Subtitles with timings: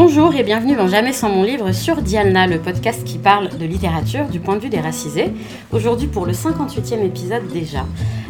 [0.00, 3.64] Bonjour et bienvenue dans Jamais sans mon livre sur Dialna, le podcast qui parle de
[3.66, 5.32] littérature du point de vue des racisés.
[5.72, 7.84] Aujourd'hui pour le 58e épisode déjà,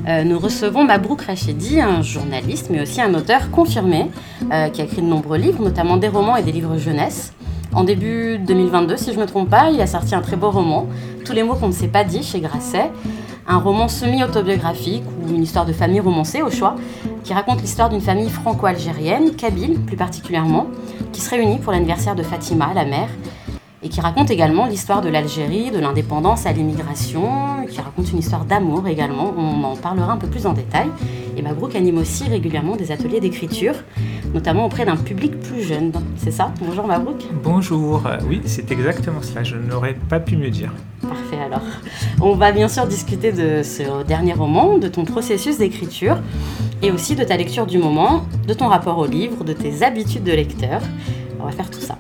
[0.09, 4.07] euh, nous recevons Mabrouk Rachedi, un journaliste mais aussi un auteur confirmé
[4.51, 7.35] euh, qui a écrit de nombreux livres, notamment des romans et des livres jeunesse.
[7.75, 10.51] En début 2022, si je ne me trompe pas, il a sorti un très beau
[10.51, 10.87] roman,
[11.27, 12.91] Tous les mots qu'on ne s'est pas dit chez Grasset,
[13.49, 16.77] un roman semi-autobiographique ou une histoire de famille romancée au choix,
[17.25, 20.67] qui raconte l'histoire d'une famille franco-algérienne, kabyle plus particulièrement,
[21.13, 23.09] qui se réunit pour l'anniversaire de Fatima, la mère,
[23.83, 28.45] et qui raconte également l'histoire de l'Algérie, de l'indépendance à l'immigration, qui raconte une histoire
[28.45, 30.89] d'amour également, on en parlera un peu plus en détail.
[31.39, 33.75] Et Mabrouk anime aussi régulièrement des ateliers d'écriture,
[34.35, 35.93] notamment auprès d'un public plus jeune.
[36.17, 36.53] C'est ça?
[36.61, 40.75] Bonjour Mabrouk Bonjour, oui c'est exactement cela, je n'aurais pas pu mieux dire.
[41.01, 41.63] Parfait alors.
[42.21, 46.19] On va bien sûr discuter de ce dernier roman, de ton processus d'écriture
[46.83, 50.25] et aussi de ta lecture du moment, de ton rapport au livre, de tes habitudes
[50.25, 50.81] de lecteur.
[51.39, 51.99] On va faire tout ça.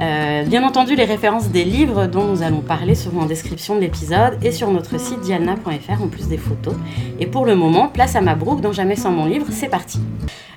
[0.00, 3.80] Euh, bien entendu, les références des livres dont nous allons parler seront en description de
[3.80, 6.74] l'épisode et sur notre site dialna.fr en plus des photos.
[7.18, 10.00] Et pour le moment, place à Mabrouk dans Jamais sans mon livre, c'est parti.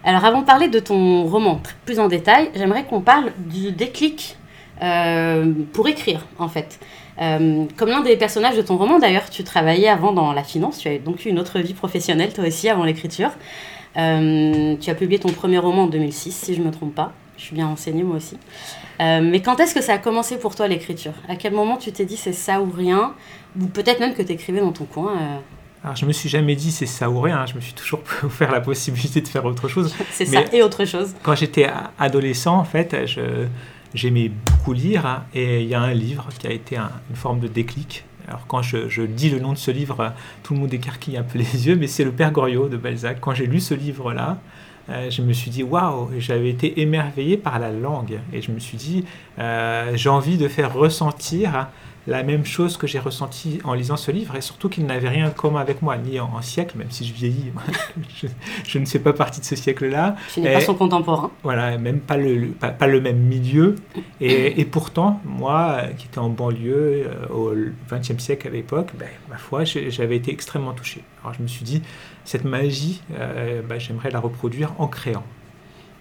[0.05, 4.37] Alors avant de parler de ton roman plus en détail, j'aimerais qu'on parle du déclic
[4.81, 6.79] euh, pour écrire en fait.
[7.21, 10.77] Euh, comme l'un des personnages de ton roman d'ailleurs, tu travaillais avant dans la finance,
[10.77, 13.31] tu as donc eu une autre vie professionnelle toi aussi avant l'écriture.
[13.95, 17.11] tu as publié ton premier roman en 2006 si je ne me trompe pas.
[17.37, 18.37] Je suis bien renseignée moi aussi.
[19.01, 21.13] Euh, mais quand est-ce que ça a commencé pour toi l'écriture?
[21.27, 23.13] À quel moment tu t'es dit c'est ça ou rien?
[23.59, 25.37] Ou peut-être même que tu écrivais dans ton coin euh?
[25.83, 28.51] Alors je me suis jamais dit c'est ça ou rien, je me suis toujours offert
[28.51, 29.93] la possibilité de faire autre chose.
[30.11, 31.13] c'est ça et autre chose.
[31.23, 31.67] Quand j'étais
[31.99, 32.95] adolescent en fait,
[33.93, 37.39] j'aimais beaucoup lire hein, et il y a un livre qui a été une forme
[37.39, 38.05] de déclic.
[38.27, 40.13] Alors quand je, je, dis le nom de ce livre,
[40.43, 43.19] tout le monde écarquille un peu les yeux, mais c'est Le Père Goriot de Balzac.
[43.19, 44.37] Quand j'ai lu ce livre-là,
[44.89, 48.59] euh, je me suis dit waouh, j'avais été émerveillé par la langue et je me
[48.59, 49.05] suis dit
[49.39, 51.67] euh, j'ai envie de faire ressentir
[52.05, 55.29] la même chose que j'ai ressenti en lisant ce livre et surtout qu'il n'avait rien
[55.29, 57.53] de commun avec moi, ni en, siècle, même si je vieillis,
[58.67, 60.15] je, ne fais pas partie de ce siècle-là.
[60.33, 61.31] Tu n'es pas son contemporain.
[61.43, 63.75] Voilà, même pas le, pas, le même milieu.
[64.19, 67.53] Et, et, pourtant, moi, qui étais en banlieue euh, au
[67.89, 71.03] XXe siècle à l'époque, ben, ma foi, j'avais été extrêmement touché.
[71.21, 71.81] Alors je me suis dit,
[72.25, 75.23] cette magie, euh, bah, j'aimerais la reproduire en créant.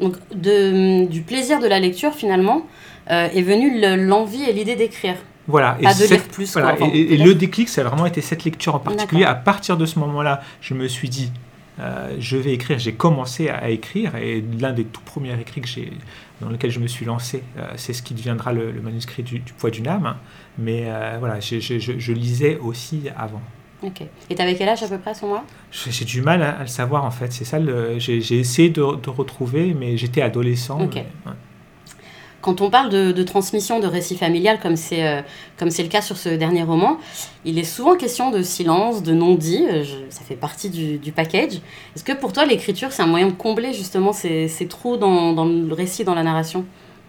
[0.01, 2.67] Donc de, du plaisir de la lecture, finalement,
[3.11, 5.17] euh, est venue l'envie et l'idée d'écrire.
[5.49, 6.57] Voilà, et, de lire plus,
[6.95, 9.25] et, le déclic, ça a vraiment été cette lecture en particulier.
[9.25, 11.33] À partir de ce moment-là, je me suis dit,
[11.81, 12.79] euh, je vais écrire.
[12.79, 15.69] J'ai commencé à, écrire et l'un des tout premiers écrits que
[16.41, 17.43] dans lequel je me suis lancé,
[17.75, 20.15] c'est ce qui deviendra le, manuscrit du, poids d'une âme.
[20.59, 20.87] Mais
[21.19, 23.43] voilà, je lisais aussi avant.
[23.83, 24.03] Ok.
[24.31, 25.45] Et t'avais quel âge à peu près à ce moment-là?
[25.71, 27.33] J'ai du mal à, le savoir en fait.
[27.33, 27.59] C'est ça,
[27.99, 30.81] j'ai essayé de, retrouver, mais j'étais adolescent.
[30.81, 31.03] Ok.
[32.41, 35.23] Quand on parle de, transmission de récits familial, comme c'est euh,
[35.61, 36.99] le cas sur ce dernier roman,
[37.45, 39.65] il est souvent question de silence, de non-dit.
[39.71, 41.61] Euh, ça fait partie du, du package.
[41.95, 45.33] Est-ce que pour toi, l'écriture, c'est un moyen de combler justement ces, ces trous dans,
[45.33, 46.65] dans le récit, dans la narration?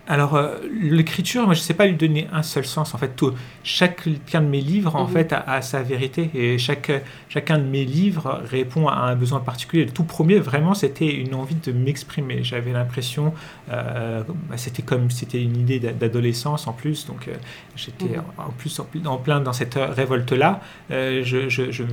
[0.06, 2.94] Alors, euh, l'écriture, moi, je ne sais pas lui donner un seul sens.
[2.94, 3.34] En fait, tout,
[3.64, 5.14] chacun de mes livres, en mhm.
[5.14, 6.30] fait, a, sa vérité.
[6.34, 6.92] Et chaque,
[7.30, 9.86] chacun de mes livres répond à un besoin particulier.
[9.86, 12.44] Le tout premier, vraiment, c'était une envie de m'exprimer.
[12.44, 13.34] J'avais l'impression,
[13.72, 17.08] euh, bah, c'était comme, c'était une idée d'adolescence en plus.
[17.08, 17.36] Donc, euh,
[17.78, 18.24] j'étais mhm.
[18.38, 20.60] en plus en, plein dans cette révolte-là.
[20.90, 21.84] je, je, je,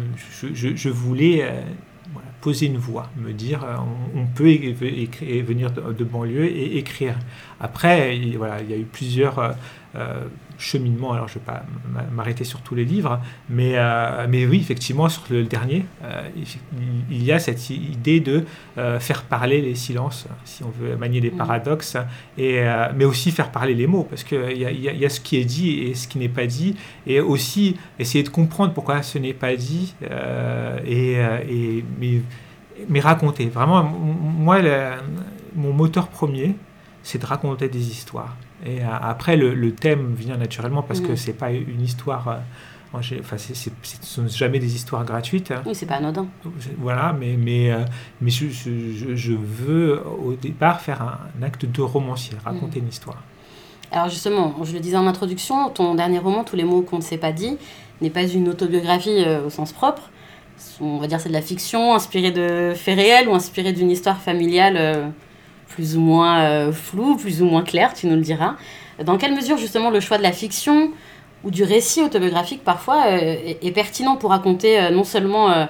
[0.52, 1.48] je, voulais
[2.40, 3.76] poser une voix, me dire euh,
[4.14, 7.14] on, peut venir de, banlieue et écrire.
[7.60, 9.54] Après, il, voilà, il y a eu plusieurs
[9.96, 10.24] euh,
[10.60, 11.64] euh, cheminements, alors je ne vais pas
[12.12, 13.76] m'arrêter sur tous les livres, mais,
[14.28, 15.84] mais oui, effectivement, sur le dernier,
[17.10, 18.44] il y a cette idée de
[18.98, 21.36] faire parler les silences, si on veut manier les mmh.
[21.36, 21.96] paradoxes,
[22.38, 22.62] et,
[22.94, 25.44] mais aussi faire parler les mots, parce qu'il y, y, y, a ce qui est
[25.44, 29.34] dit et ce qui n'est pas dit, et aussi essayer de comprendre pourquoi ce n'est
[29.34, 29.94] pas dit,
[30.86, 32.20] et, et mais
[32.88, 33.46] mais raconter.
[33.46, 34.60] Vraiment, moi,
[35.54, 36.54] mon moteur premier,
[37.02, 38.36] c'est de raconter des histoires.
[38.66, 41.16] Et après, le, thème vient naturellement parce que mm.
[41.16, 42.28] c'est pas une histoire.
[42.28, 42.36] Euh,
[42.92, 45.52] enfin, ce ne sont jamais des histoires gratuites.
[45.66, 46.26] Oui, c'est pas anodin.
[46.78, 47.84] Voilà, mais, mais, euh,
[48.20, 52.82] mais je, je, veux au départ faire un, acte de romancier, raconter mm.
[52.82, 53.22] une histoire.
[53.92, 57.02] Alors justement, je le disais en introduction, ton dernier roman, Tous les mots qu'on ne
[57.02, 57.56] s'est pas dit,
[58.00, 60.10] n'est pas une autobiographie euh, au sens propre
[60.80, 64.20] on va dire c'est de la fiction inspirée de faits réels ou inspirée d'une histoire
[64.20, 65.08] familiale euh,
[65.70, 68.56] plus ou moins euh, floue, plus ou moins claire, tu nous le diras.
[69.02, 70.90] Dans quelle mesure justement le choix de la fiction
[71.42, 75.66] ou du récit autobiographique parfois euh, est, pertinent pour raconter non seulement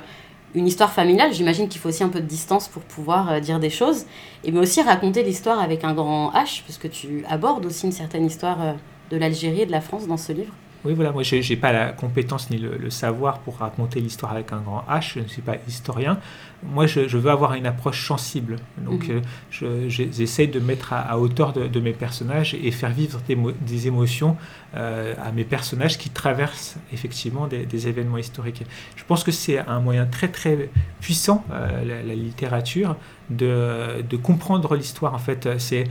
[0.55, 3.61] une histoire familiale, j'imagine qu'il faut aussi un peu de distance pour pouvoir euh, dire
[3.61, 4.06] des choses,
[4.44, 8.26] et mais aussi raconter l'histoire avec un grand H, puisque tu abordes aussi une certaine
[8.26, 8.73] histoire euh,
[9.11, 10.52] de l'Algérie et de la France dans ce livre?
[10.82, 14.52] Oui, voilà, moi, je n'ai pas la compétence ni le, savoir pour raconter l'histoire avec
[14.52, 16.18] un grand H, je ne suis pas historien.
[16.62, 18.56] Moi, je, veux avoir une approche sensible.
[18.78, 24.36] Donc, euh, j'essaie de mettre à, hauteur de, mes personnages et faire vivre des, émotions
[24.74, 28.62] euh, à mes personnages qui traversent effectivement des, événements historiques.
[28.96, 32.96] Je pense que c'est un moyen très, très puissant, euh, la, la, littérature,
[33.28, 35.14] de, de comprendre l'histoire.
[35.14, 35.84] En fait, c'est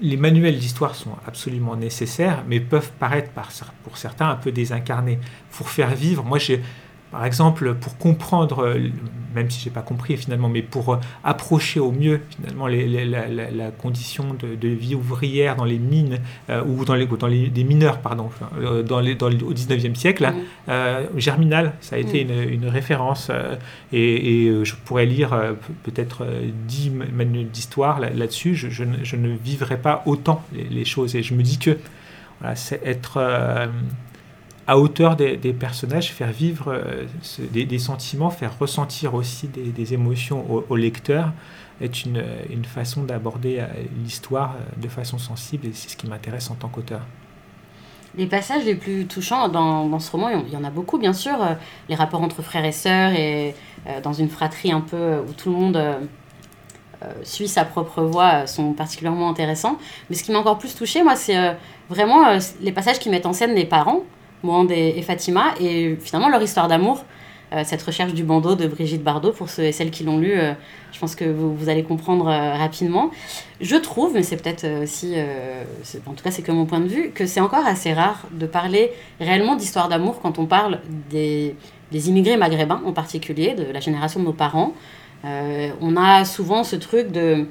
[0.00, 3.30] les manuels d'histoire sont absolument nécessaires, mais peuvent paraître
[3.84, 5.18] pour certains un peu désincarnés.
[5.50, 6.62] Pour faire vivre, moi j'ai
[7.10, 8.90] par exemple, pour comprendre, euh,
[9.34, 13.70] même si je n'ai pas compris finalement, mais pour euh, approcher au mieux finalement la,
[13.70, 16.18] condition de, vie ouvrière dans les mines,
[16.50, 18.30] euh, ou dans les, dans les des mineurs, pardon,
[18.86, 20.30] dans les, dans au 19e siècle,
[20.66, 20.72] mmh.
[21.16, 22.52] Germinal, ça a été mmh.
[22.52, 23.30] une, référence,
[23.92, 25.30] et, je pourrais lire
[25.84, 26.26] peut-être
[26.66, 31.58] 10 manuels d'histoire là-dessus, je, ne, vivrai pas autant les, choses, et je me dis
[31.58, 31.78] que
[32.54, 33.18] c'est être
[34.68, 37.06] à hauteur des, personnages, faire vivre euh,
[37.50, 41.32] des, sentiments, faire ressentir aussi des, émotions au, lecteur
[41.80, 43.66] est une, une façon d'aborder euh,
[44.04, 47.00] l'histoire euh, de façon sensible et c'est ce qui m'intéresse en tant qu'auteur.
[48.14, 51.38] Les passages les plus touchants dans, ce roman, il y en a beaucoup bien sûr,
[51.88, 53.54] les rapports entre frères et sœurs et
[54.02, 55.80] dans une fratrie un peu où tout le monde
[57.22, 59.78] suit sa propre voix sont particulièrement intéressants.
[60.08, 61.54] Mais ce qui m'a encore plus touché, moi, c'est
[61.90, 62.24] vraiment
[62.60, 64.02] les passages qui mettent en scène les parents
[64.42, 67.04] Mourande et, Fatima, et finalement leur histoire d'amour,
[67.52, 70.32] euh, cette recherche du bandeau de Brigitte Bardot, pour ceux et celles qui l'ont lu,
[70.34, 70.52] euh,
[70.92, 73.10] je pense que vous, allez comprendre euh, rapidement.
[73.62, 75.14] Je trouve, mais c'est peut-être aussi,
[76.06, 78.46] en tout cas c'est que mon point de vue, que c'est encore assez rare de
[78.46, 80.80] parler réellement d'histoire d'amour quand on parle
[81.10, 81.56] des,
[81.90, 84.74] des, immigrés maghrébins en particulier, de la génération de nos parents.
[85.24, 87.46] on a souvent ce truc de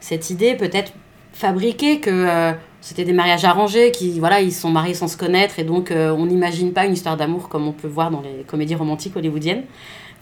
[0.00, 0.92] cette idée peut-être
[1.32, 2.54] fabriquée que
[2.84, 6.12] c'était des mariages arrangés qui voilà ils sont mariés sans se connaître et donc euh,
[6.12, 9.64] on n'imagine pas une histoire d'amour comme on peut voir dans les comédies romantiques hollywoodiennes.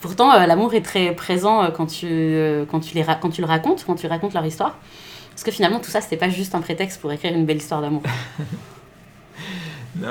[0.00, 2.06] Pourtant euh, l'amour est très présent euh, quand tu
[2.70, 4.79] quand tu les quand tu le racontes quand tu racontes leur histoire.
[5.31, 7.82] Parce que finalement tout ça c'était pas juste un prétexte pour écrire une belle histoire
[7.82, 8.03] d'amour.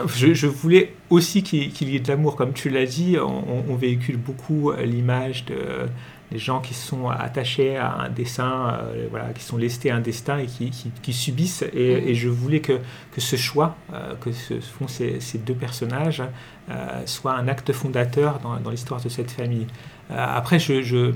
[0.05, 3.17] Je, voulais aussi qu'il y ait de l'amour, comme tu l'as dit.
[3.19, 5.87] on véhicule beaucoup l'image de,
[6.31, 9.99] les gens qui sont attachés à un dessin, euh, voilà, qui sont lestés à un
[9.99, 11.63] destin et qui, qui, subissent.
[11.73, 12.07] Et, mm.
[12.07, 12.79] et, je voulais que,
[13.11, 16.23] que ce choix euh, que se font ces, ces deux personnages
[16.69, 19.67] euh, soit un acte fondateur dans, dans l'histoire de cette famille.
[20.09, 21.13] après, je, je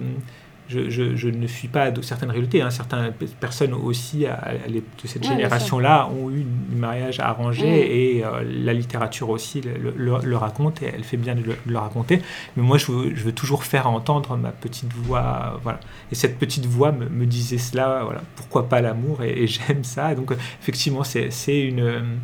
[0.67, 2.61] je, ne suis pas de certaines réalités.
[2.61, 2.69] Hein.
[2.69, 7.91] Certaines personnes aussi de cette génération-là ont eu un mariage arrangé mm.
[7.91, 12.21] et euh, la littérature aussi le, raconte et elle fait bien de le, raconter.
[12.55, 15.59] Mais moi, je veux, toujours faire entendre ma petite voix.
[15.63, 15.79] Voilà.
[16.11, 18.01] Et cette petite voix me, disait cela.
[18.03, 18.21] Voilà.
[18.35, 19.23] Pourquoi pas l'amour?
[19.23, 20.15] Et, j'aime ça.
[20.15, 20.31] Donc,
[20.61, 22.19] effectivement, c'est une,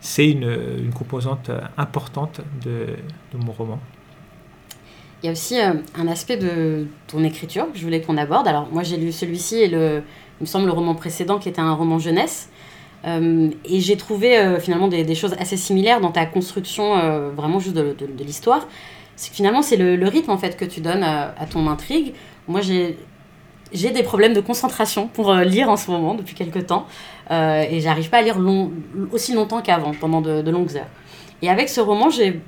[0.00, 2.96] c'est une, composante importante de
[3.34, 3.80] mon roman.
[5.24, 8.46] Il y a aussi euh, un aspect de ton écriture que je voulais qu'on aborde.
[8.46, 10.02] Alors, moi, j'ai lu celui-ci et le,
[10.38, 12.50] il me semble le roman précédent qui était un roman jeunesse.
[13.06, 17.74] Euh, et j'ai trouvé euh, finalement des, choses assez similaires dans ta construction, vraiment juste
[17.74, 18.68] de, l'histoire.
[19.16, 22.12] C'est que finalement, c'est le, rythme en fait que tu donnes à, ton intrigue.
[22.46, 22.98] Moi, j'ai
[23.72, 26.86] des problèmes de concentration pour lire en ce moment depuis quelques temps
[27.30, 28.72] et j'arrive pas à lire long,
[29.10, 30.90] aussi longtemps qu'avant pendant de, longues heures.
[31.40, 32.42] Et avec ce roman, j'ai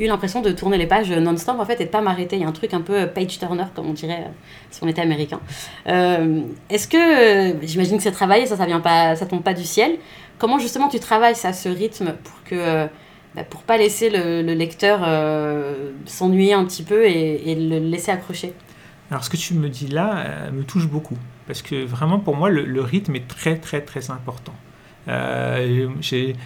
[0.00, 2.36] eu l'impression de tourner les pages non-stop en fait et de pas m'arrêter.
[2.36, 4.32] Il y a un truc un peu page turner comme on dirait euh,
[4.70, 5.40] si on était américain.
[5.86, 6.40] Euh,
[6.70, 9.64] est-ce que euh, j'imagine que c'est travaillé, ça ça vient pas, ça tombe pas du
[9.64, 9.98] ciel.
[10.38, 12.88] Comment justement tu travailles ça, ce rythme pour que
[13.34, 15.00] bah, pour pas laisser le, lecteur
[16.06, 18.54] s'ennuyer un petit peu et, le laisser accrocher?
[19.10, 22.48] Alors ce que tu me dis là me touche beaucoup parce que vraiment pour moi
[22.48, 24.54] le rythme est très très très important.
[26.00, 26.36] j'ai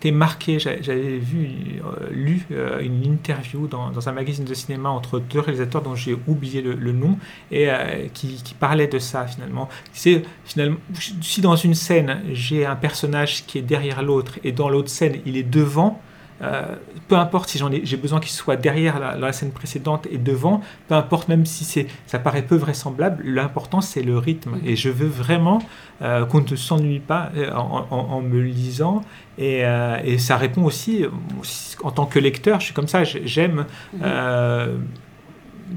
[0.00, 0.58] été marqué.
[0.58, 5.40] J'avais vu, euh, lu euh, une interview dans, dans, un magazine de cinéma entre deux
[5.40, 7.18] réalisateurs dont j'ai oublié le, nom
[7.50, 9.68] et euh, qui, qui, parlait de ça finalement.
[9.92, 10.78] C'est finalement
[11.20, 15.16] si dans une scène j'ai un personnage qui est derrière l'autre et dans l'autre scène
[15.26, 16.00] il est devant,
[16.42, 16.76] euh,
[17.08, 20.60] peu importe si j'en ai, j'ai besoin qu'il soit derrière la, scène précédente et devant,
[20.88, 24.58] peu importe même si c'est, ça paraît peu vraisemblable, l'important c'est le rythme.
[24.64, 25.60] Et je veux vraiment
[26.02, 29.02] euh, qu'on ne s'ennuie pas euh, en, me lisant.
[29.38, 29.62] Et,
[30.04, 31.06] et, ça répond aussi,
[31.82, 33.64] en tant que lecteur, je suis comme ça, j'aime,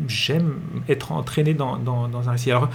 [0.07, 0.55] j'aime
[0.89, 2.51] être entraîné dans, dans, dans un récit.
[2.51, 2.69] Alors,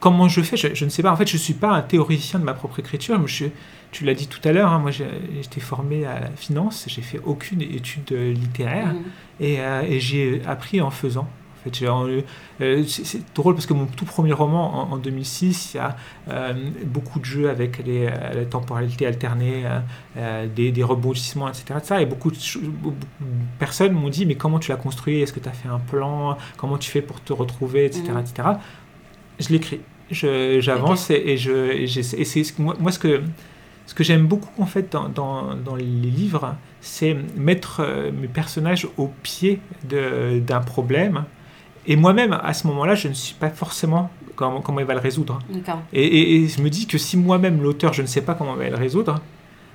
[0.00, 0.56] comment je fais?
[0.56, 1.12] Je, ne sais pas.
[1.12, 3.24] En fait, je ne suis pas un théoricien de ma propre écriture.
[3.26, 3.46] Je,
[3.92, 7.20] tu l'as dit tout à l'heure, hein, moi j'étais formé à la finance, j'ai fait
[7.24, 9.42] aucune étude littéraire mmh.
[9.42, 11.28] et, euh, et j'ai appris en faisant.
[11.60, 12.22] En fait, euh,
[12.86, 15.94] c'est drôle parce que mon tout premier roman en, 2006, il y a
[16.30, 16.54] euh,
[16.86, 19.64] beaucoup de jeux avec les, la temporalité alternée,
[20.16, 24.70] des, des, rebondissements, etc., Et beaucoup de, beaucoup de personnes m'ont dit mais comment tu
[24.70, 25.20] l'as construit?
[25.20, 26.38] Est-ce que tu as fait un plan?
[26.56, 28.48] Comment tu fais pour te retrouver, etc., etc.
[29.38, 29.80] Je l'écris
[30.12, 33.22] j'avance et, je, et, c'est moi, moi, ce que
[33.90, 38.28] ce que j'aime beaucoup en fait dans, dans, dans les livres, c'est mettre euh, mes
[38.28, 41.24] personnages au pied d'un problème.
[41.88, 45.00] Et moi-même, à ce moment-là, je ne suis pas forcément comment, comment il va le
[45.00, 45.40] résoudre.
[45.92, 48.60] Et, et, je me dis que si moi-même, l'auteur, je ne sais pas comment il
[48.60, 49.20] va le résoudre,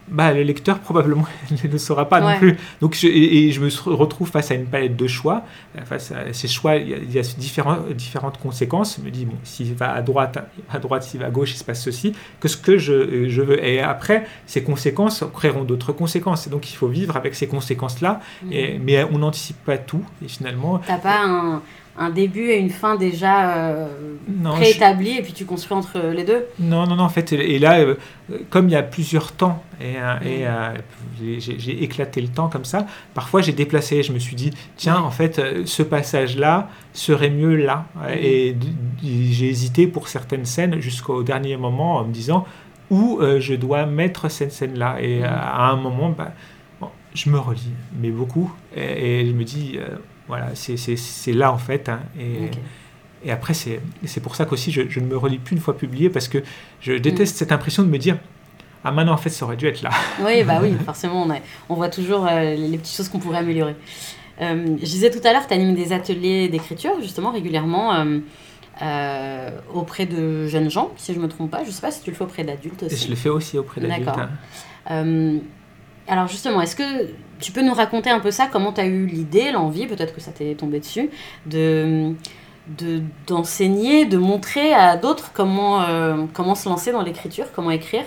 [0.07, 1.25] bah, le lecteur probablement
[1.63, 2.57] ne le saura pas non plus.
[2.81, 5.43] Donc, je, et, je me retrouve face à une palette de choix.
[5.85, 8.97] Face à ces choix, il y a, différents, différentes conséquences.
[8.99, 10.37] Je me dis, bon, s'il va à droite,
[10.71, 12.13] à droite, s'il va à gauche, il se passe ceci.
[12.39, 13.63] Que ce que je, je veux.
[13.63, 16.47] Et après, ces conséquences créeront d'autres conséquences.
[16.47, 18.21] Et donc, il faut vivre avec ces conséquences-là.
[18.43, 18.49] Mmh.
[18.81, 20.03] Mais on n'anticipe pas tout.
[20.23, 20.79] Et finalement.
[20.85, 21.61] T'as pas un
[21.97, 23.87] un début et une fin déjà euh,
[24.57, 27.95] et puis tu construis entre les deux Non, non, non, en fait, et là, euh,
[28.49, 30.73] comme il y a plusieurs temps et, euh,
[31.21, 31.39] mm.
[31.39, 35.11] j'ai éclaté le temps comme ça, parfois j'ai déplacé, je me suis dit, tiens, en
[35.11, 37.85] fait, ce passage-là serait mieux là.
[38.17, 38.55] Et
[39.01, 42.45] j'ai hésité pour certaines scènes jusqu'au dernier moment en me disant
[42.89, 44.97] où je dois mettre cette scène-là?
[45.01, 46.33] Et à un moment, bah,
[47.13, 49.77] je me relis, mais beaucoup, et, je me dis
[50.27, 51.89] voilà, c'est là en fait.
[51.89, 52.49] Hein, et,
[53.23, 53.79] et, après, c'est
[54.21, 56.39] pour ça qu'aussi je, je, ne me relis plus une fois publié parce que
[56.81, 57.37] je déteste mm.
[57.37, 58.17] cette impression de me dire
[58.83, 59.91] Ah, maintenant en fait, ça aurait dû être là.
[60.21, 63.75] Oui, bah oui, forcément, on, on voit toujours euh, les petites choses qu'on pourrait améliorer.
[64.41, 68.05] Euh, je disais tout à l'heure, tu animes des ateliers d'écriture justement régulièrement.
[68.81, 71.63] Euh, auprès de jeunes gens, si je ne me trompe pas.
[71.63, 73.05] Je ne sais pas si tu le fais auprès d'adultes aussi.
[73.05, 74.05] Je le fais aussi auprès d'adultes.
[74.05, 74.27] D'accord.
[74.87, 75.39] Hein.
[76.07, 77.09] Alors justement, est-ce que
[77.39, 78.47] tu peux nous raconter un peu ça?
[78.51, 81.09] Comment tu as eu l'idée, l'envie, peut-être que ça t'est tombé dessus,
[81.45, 82.13] de
[83.27, 88.05] d'enseigner, de, montrer à d'autres comment, euh, comment se lancer dans l'écriture, comment écrire?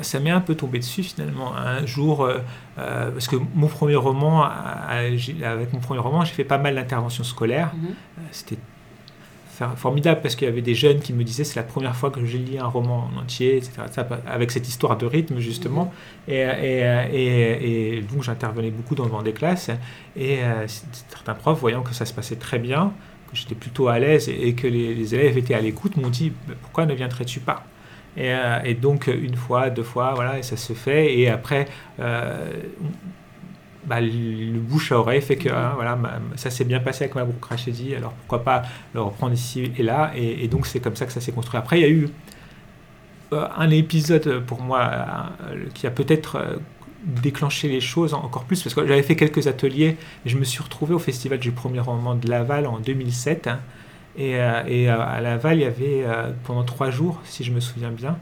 [0.00, 1.54] Ça m'est un peu tombé dessus finalement.
[1.54, 2.38] Un jour, euh,
[2.78, 7.24] euh, parce que mon premier roman, avec mon premier roman, j'ai fait pas mal d'interventions
[7.24, 7.72] scolaires.
[7.74, 7.94] Mhm.
[8.30, 8.56] C'était
[9.76, 12.24] formidable parce qu'il y avait des jeunes qui me disaient c'est la première fois que
[12.24, 13.82] je lis un roman en entier, etc.
[14.26, 15.92] avec cette histoire de rythme justement.
[16.28, 19.70] Et, et, et, donc j'intervenais beaucoup dans, des classes
[20.16, 20.66] et euh,
[21.08, 22.92] certains profs, voyant que ça se passait très bien,
[23.30, 26.86] que j'étais plutôt à l'aise et, que les, élèves étaient à l'écoute, m'ont dit pourquoi
[26.86, 27.64] ne viendrais-tu pas?
[28.18, 31.16] Euh, et, donc une fois, deux fois, voilà, et ça se fait.
[31.16, 31.66] Et après,
[32.00, 32.50] euh,
[33.84, 35.98] bah, le bouche à oreille fait que hein, voilà,
[36.36, 37.24] ça s'est bien passé avec ma
[37.68, 38.62] dit alors pourquoi pas
[38.94, 41.58] le reprendre ici et là, et, donc c'est comme ça que ça s'est construit.
[41.58, 42.08] Après, il y a eu
[43.32, 44.90] euh, un épisode pour moi
[45.42, 46.56] euh, qui a peut-être euh,
[47.04, 49.96] déclenché les choses encore plus, parce que j'avais fait quelques ateliers,
[50.26, 53.60] et je me suis retrouvé au Festival du premier roman de Laval en 2007, hein,
[54.18, 54.32] et,
[54.66, 56.04] et, à Laval, il y avait
[56.44, 58.18] pendant trois jours, si je me souviens bien,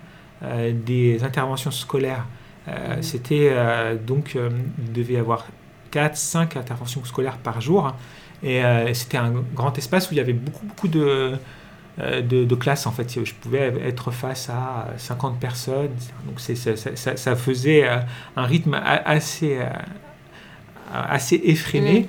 [0.72, 2.26] des interventions scolaires
[3.00, 5.46] c'était euh, donc, euh, il devait y avoir
[5.90, 7.94] 4, 5 interventions scolaires par jour.
[8.42, 8.62] Et
[8.94, 11.32] c'était un grand espace où il y avait beaucoup, beaucoup de,
[11.98, 13.25] de, classes en fait.
[13.25, 15.90] Je pouvais être face à 50 personnes.
[16.25, 16.76] Donc ça,
[17.16, 17.88] ça, faisait
[18.37, 19.58] un rythme assez,
[20.94, 22.08] assez effréné.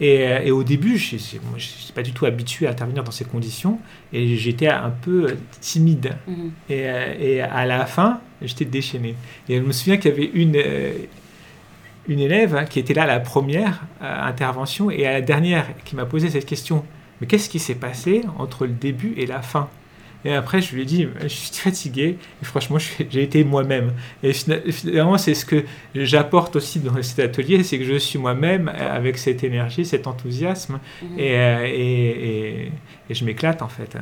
[0.00, 3.78] Et, au début, je n'étais pas du tout habitué à intervenir dans ces conditions
[4.12, 6.16] et j'étais un peu timide.
[6.26, 6.50] Mhm.
[6.70, 6.86] Et,
[7.20, 9.14] et, à la fin, j'étais déchaîné.
[9.48, 10.92] Et je me souviens qu'il y avait une, euh,
[12.08, 15.66] une élève hein, qui était là à la première euh, intervention et à la dernière
[15.84, 16.84] qui m'a posé cette question.
[17.20, 19.68] Mais qu'est-ce qui s'est passé entre le début et la fin?
[20.24, 22.18] Et après, je lui ai dit, je suis fatigué.
[22.42, 23.92] Et franchement, j'ai été moi-même.
[24.22, 25.64] Et finalement, c'est ce que
[25.94, 30.80] j'apporte aussi dans cet atelier, c'est que je suis moi-même avec cette énergie, cet enthousiasme.
[31.02, 31.08] Mhm.
[31.20, 32.72] Euh, et, et,
[33.10, 33.96] et, je m'éclate, en fait.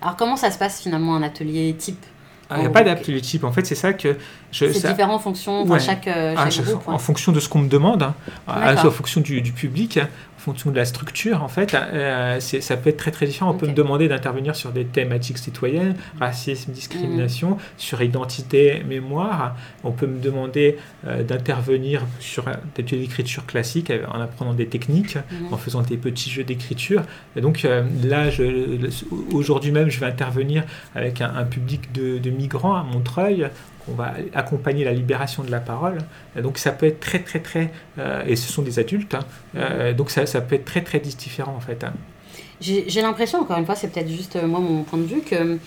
[0.00, 2.04] Alors, comment ça se passe finalement un atelier type?
[2.50, 3.44] Ah, il n'y a pas d'atelier type.
[3.44, 4.16] En fait, c'est ça que.
[4.52, 7.58] C'est différent en fonction, de chaque, euh, ah, chaque, groupe, En fonction de ce qu'on
[7.60, 8.14] me demande, hein.
[8.46, 9.98] en fonction du, du public
[10.48, 13.50] fonction de la structure, en fait, euh, ça peut être très très différent.
[13.50, 17.58] On peut me demander d'intervenir sur des thématiques citoyennes, racisme, discrimination, mm.
[17.76, 19.56] sur identité, mémoire.
[19.84, 25.16] On peut me demander euh, d'intervenir sur des d'écriture classique euh, en apprenant des techniques,
[25.16, 25.52] mm.
[25.52, 27.02] en faisant des petits jeux d'écriture.
[27.36, 27.66] Donc
[28.04, 28.30] là,
[29.32, 30.64] aujourd'hui même, je vais intervenir
[30.94, 33.50] avec un, public de, de migrants à Montreuil
[33.90, 35.98] on va accompagner la libération de la parole.
[36.40, 39.24] Donc ça peut être très très très, euh, et ce sont des adultes, hein.
[39.56, 41.84] euh, donc ça, ça, peut être très très différent en fait.
[41.84, 41.92] Hein.
[42.60, 45.58] J'ai l'impression, encore une fois, c'est peut-être juste euh, moi mon point de vue, que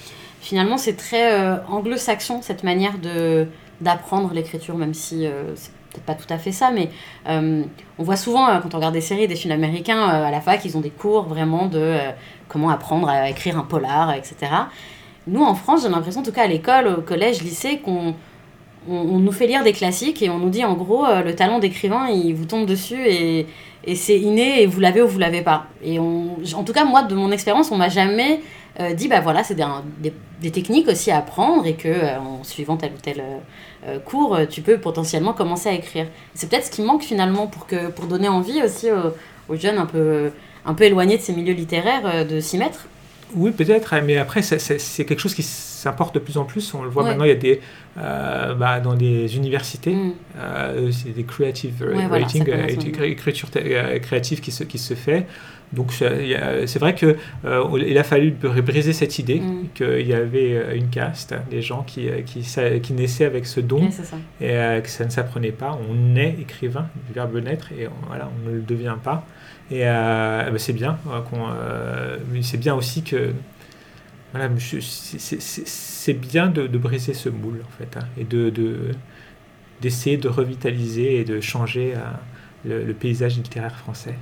[0.41, 3.47] finalement c'est très anglo-saxon cette manière de
[3.79, 6.89] d'apprendre l'écriture, même si peut-être pas tout à fait ça, mais
[7.27, 10.77] on voit souvent, quand on regarde des séries, des films américains, à la fac, ils
[10.77, 11.95] ont des cours vraiment de
[12.47, 14.51] comment apprendre à écrire un polar, etc.
[15.27, 18.15] Nous, en France, j'ai l'impression, en tout cas à l'école, au collège, lycée, qu'on
[18.89, 22.09] on, nous fait lire des classiques et on nous dit en gros, le talent d'écrivain,
[22.09, 23.45] il vous tombe dessus et,
[23.85, 25.67] et c'est inné et vous l'avez ou vous l'avez pas.
[25.83, 28.41] Et en tout cas, moi, de mon expérience, on m'a jamais
[28.95, 32.91] dit, bah voilà, c'est des, des, techniques aussi à apprendre et que en suivant tel
[32.93, 33.21] ou tel
[33.87, 36.05] euh, cours, euh, tu peux potentiellement commencer à écrire.
[36.35, 39.87] C'est peut-être ce qui manque finalement pour, que, pour donner envie aussi aux, jeunes un
[39.87, 40.31] peu,
[40.65, 42.87] un peu éloignés de ces milieux littéraires euh, de s'y mettre.
[43.35, 46.73] Oui, peut-être, mais après, c'est quelque chose qui s'importe de plus en plus.
[46.73, 47.61] On le voit maintenant, il y a des,
[47.95, 50.91] bah, dans des universités, mm.
[50.91, 52.45] c'est des creative writing,
[53.03, 53.49] écriture
[54.01, 55.25] créative qui se, qui se fait.
[55.73, 59.69] Donc c'est vrai qu'il euh, a fallu briser cette idée mm.
[59.73, 62.45] qu'il y avait euh, une caste, des gens qui, euh, qui,
[62.81, 63.89] qui naissaient avec ce don
[64.41, 65.79] et que ça ne s'apprenait pas.
[65.89, 69.25] On est écrivain, du verbe naître, et on, voilà, on ne le devient pas.
[69.71, 70.97] Et bah, c'est bien,
[72.31, 73.31] mais c'est bien aussi que
[75.65, 78.51] c'est bien de, briser ce moule en fait, hein, et de
[79.81, 81.93] d'essayer de, revitaliser et de changer
[82.65, 84.15] le, paysage littéraire français.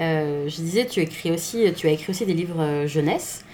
[0.00, 3.44] Euh, je disais, tu, écris aussi, tu as écrit aussi des livres euh, jeunesse.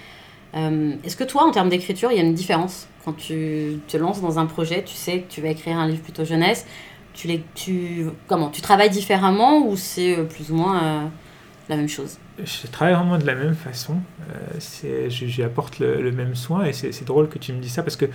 [0.54, 2.86] Euh, est-ce que toi, en termes d'écriture, il y a une différence?
[3.04, 6.02] Quand tu te lances dans un projet, tu sais que tu vas écrire un livre
[6.02, 6.66] plutôt jeunesse.
[7.16, 11.10] Tu, les, tu, comment, tu travailles différemment ou c'est plus ou moins
[11.68, 12.18] la même chose?
[12.38, 13.96] Je travaille vraiment de la même façon.
[14.30, 14.58] Euh,
[15.80, 18.06] le, même soin et c'est drôle que tu me dis ça parce que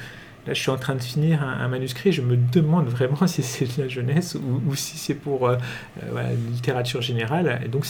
[0.47, 2.11] Là, je suis en train de finir un, manuscrit.
[2.11, 5.57] Je me demande vraiment si c'est de la jeunesse ou, si c'est pour euh,
[6.03, 7.61] euh, littérature générale.
[7.63, 7.85] Et donc,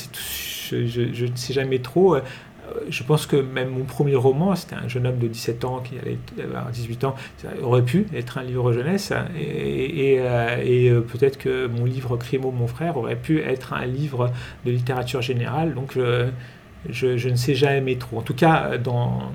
[0.70, 2.18] je, ne sais jamais trop.
[2.76, 5.80] Euh, je pense que même mon premier roman, c'était un jeune homme de 17 ans
[5.80, 9.14] qui allait avoir 18 ans, ça aurait pu être un livre jeunesse.
[9.40, 14.32] Et, et, peut-être que mon livre Crimo, mon frère, aurait pu être un livre
[14.66, 15.74] de littérature générale.
[15.74, 15.98] Donc,
[16.90, 18.20] je, je ne sais jamais trop.
[18.20, 19.32] En tout cas, dans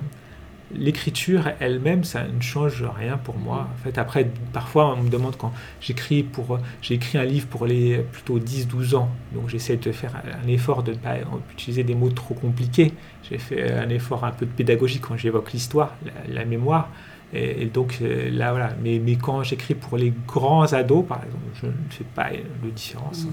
[0.73, 3.69] l'écriture elle-même, ça ne change rien pour moi.
[3.73, 7.65] En fait, après, parfois, on me demande quand j'écris pour, j'ai écrit un livre pour
[7.65, 11.15] les plutôt 10-12 ans, donc j'essaie de faire un effort de ne pas
[11.51, 12.93] utiliser des mots trop compliqués.
[13.29, 15.95] J'ai fait un effort un peu de pédagogie quand j'évoque l'histoire,
[16.29, 16.89] la, mémoire.
[17.33, 18.69] Et, donc euh, là, voilà.
[18.81, 22.69] Mais, mais quand j'écris pour les grands ados, par exemple, je ne fais pas de
[22.69, 23.25] différence.
[23.25, 23.29] Mmh.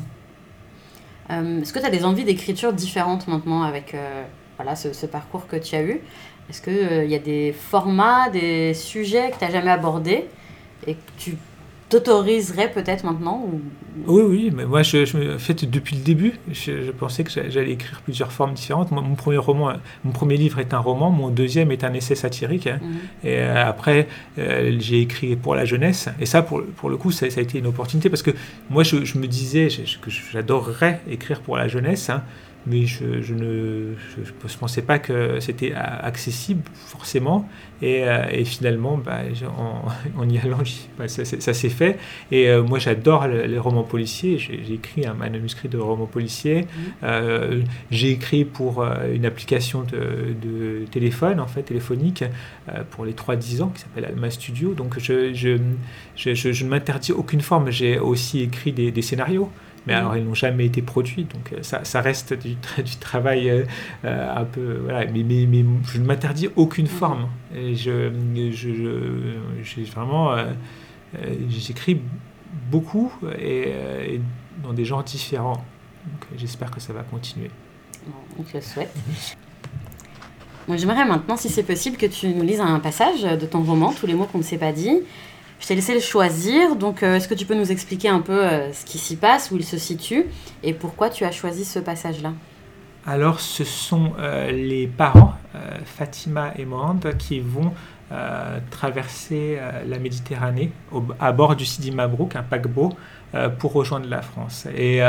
[1.31, 4.25] Euh, est-ce que tu as des envies d'écriture différentes maintenant avec euh,
[4.57, 6.01] voilà, ce, ce, parcours que tu as eu?
[6.51, 10.25] Est-ce qu'il euh, y a des formats, des sujets que tu n'as jamais abordés
[10.87, 11.37] et que tu
[11.89, 13.47] t'autoriserais peut-être maintenant
[14.07, 17.73] Oui, oui, mais moi, je, je, en fait, depuis le début, je, pensais que j'allais
[17.73, 18.91] écrire plusieurs formes différentes.
[18.91, 22.67] mon premier roman, mon premier livre est un roman, mon deuxième est un essai satirique.
[22.67, 22.81] Hein.
[22.83, 22.99] Mhm.
[23.25, 26.09] Et euh, après, euh, j'ai écrit pour la jeunesse.
[26.21, 28.33] Et ça, pour, pour le coup, ça, a été une opportunité parce que
[28.71, 29.69] moi, je, me disais
[30.01, 32.11] que j'adorerais écrire pour la jeunesse.
[32.11, 32.23] Hein
[32.67, 37.49] mais je, ne je, pensais pas que c'était accessible forcément.
[37.83, 39.21] Et, euh, finalement, bah,
[40.19, 40.59] en, y allant,
[40.99, 41.99] bah, ça, s'est fait.
[42.31, 44.39] Et euh, moi, j'adore les romans policiers.
[44.39, 46.63] J'ai écrit un manuscrit de roman policier.
[46.63, 46.67] Mmh.
[47.03, 52.25] Euh, j'ai écrit pour une application de, téléphone, en fait, téléphonique,
[52.91, 54.73] pour les 3-10 ans, qui s'appelle Alma Studio.
[54.73, 55.59] Donc, je, je,
[56.17, 57.71] je ne m'interdis aucune forme.
[57.71, 59.51] J'ai aussi écrit des, des scénarios
[59.87, 63.51] mais alors ils n'ont jamais été produits, donc euh, ça, ça reste du, du travail
[63.51, 63.65] euh,
[64.05, 64.79] euh, un peu.
[64.83, 67.29] Voilà, mais, mais, mais je ne m'interdis aucune forme.
[67.55, 68.11] Et je,
[68.53, 70.35] je, vraiment.
[71.49, 72.01] J'écris
[72.71, 74.21] beaucoup et,
[74.63, 75.65] dans des genres différents.
[76.37, 77.51] J'espère que ça va continuer.
[78.49, 78.95] je le souhaite.
[80.69, 84.07] J'aimerais maintenant, si c'est possible, que tu nous lises un passage de ton roman, Tous
[84.07, 85.03] les mots qu'on ne s'est pas dit.
[85.61, 88.45] Je t'ai laissé le choisir, donc euh, est-ce que tu peux nous expliquer un peu
[88.45, 90.27] euh, ce qui s'y passe, où il se situe,
[90.63, 92.33] et pourquoi tu as choisi ce passage-là?
[93.07, 95.35] Alors, ce sont euh, les parents,
[95.85, 97.73] Fatima et Mohand, qui vont
[98.71, 100.71] traverser la Méditerranée
[101.19, 102.93] à bord du Sidi Mabrouk, un paquebot,
[103.59, 104.67] pour rejoindre la France.
[104.77, 105.01] Et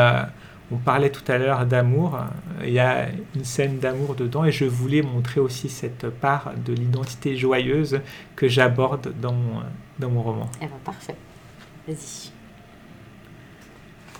[0.71, 2.17] on parlait tout à l'heure d'amour,
[2.63, 6.73] il y a une scène d'amour dedans et je voulais montrer aussi cette part de
[6.73, 7.99] l'identité joyeuse
[8.35, 9.61] que j'aborde dans mon,
[9.99, 10.49] dans mon roman.
[10.61, 11.15] Eh ben, parfait.
[11.87, 12.31] Vas-y.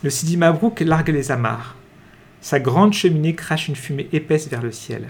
[0.04, 1.76] Le Sidi Mabrouk largue les amarres.
[2.42, 5.08] Sa grande cheminée crache une fumée épaisse vers le ciel.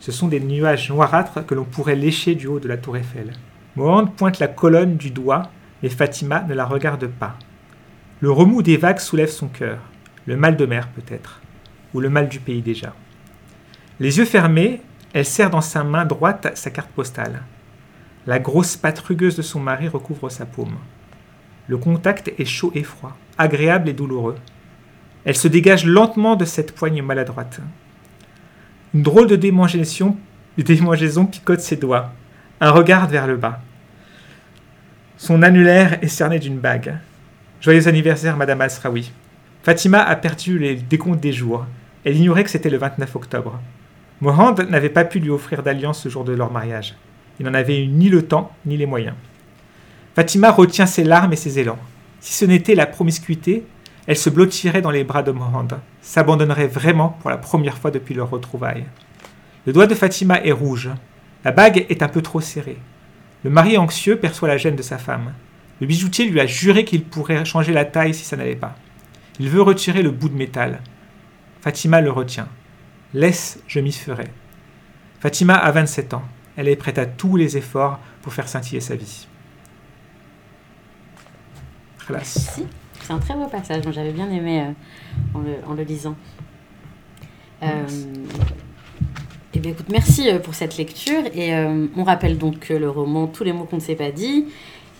[0.00, 3.34] Ce sont des nuages noirâtres que l'on pourrait lécher du haut de la tour Eiffel.
[3.76, 5.50] Mohand pointe la colonne du doigt,
[5.82, 7.36] mais Fatima ne la regarde pas.
[8.20, 9.78] Le remous des vagues soulève son cœur.
[10.26, 11.40] Le mal de mer peut-être,
[11.92, 12.94] ou le mal du pays déjà.
[13.98, 14.80] Les yeux fermés,
[15.12, 17.42] elle serre dans sa main droite sa carte postale.
[18.26, 20.76] La grosse patte rugueuse de son mari recouvre sa paume.
[21.66, 24.36] Le contact est chaud et froid, agréable et douloureux.
[25.24, 27.60] Elle se dégage lentement de cette poigne maladroite.
[28.94, 30.16] Une drôle de démangeaison,
[30.56, 32.12] démangeaison picote ses doigts.
[32.60, 33.60] Un regard vers le bas.
[35.16, 36.98] Son annulaire est cerné d'une bague.
[37.60, 39.10] Joyeux anniversaire, Madame Asraoui.
[39.62, 41.66] Fatima a perdu les décomptes des jours.
[42.04, 43.60] Elle ignorait que c'était le 29 octobre.
[44.20, 46.94] Mohand n'avait pas pu lui offrir d'alliance le jour de leur mariage.
[47.42, 49.16] N'en avait eu ni le temps ni les moyens.
[50.14, 51.78] Fatima retient ses larmes et ses élans.
[52.20, 53.64] Si ce n'était la promiscuité,
[54.06, 55.68] elle se blottirait dans les bras de Mohand,
[56.02, 58.84] s'abandonnerait vraiment pour la première fois depuis leur retrouvaille.
[59.66, 60.90] Le doigt de Fatima est rouge.
[61.44, 62.78] La bague est un peu trop serrée.
[63.42, 65.32] Le mari anxieux perçoit la gêne de sa femme.
[65.80, 68.76] Le bijoutier lui a juré qu'il pourrait changer la taille si ça n'allait pas.
[69.40, 70.80] Il veut retirer le bout de métal.
[71.60, 72.48] Fatima le retient.
[73.14, 74.28] Laisse, je m'y ferai.
[75.20, 76.24] Fatima a 27 ans.
[76.56, 79.26] Elle est prête à tous les efforts pour faire scintiller sa vie.
[82.10, 82.66] Merci.
[83.00, 83.84] C'est un très beau passage.
[83.90, 84.62] J'avais bien aimé
[85.36, 86.16] euh, en, le, lisant.
[87.62, 87.86] Euh,
[89.54, 91.22] eh bien, écoute, merci euh, pour cette lecture.
[91.34, 94.46] Et on rappelle donc que le roman Tous les mots qu'on ne s'est pas dit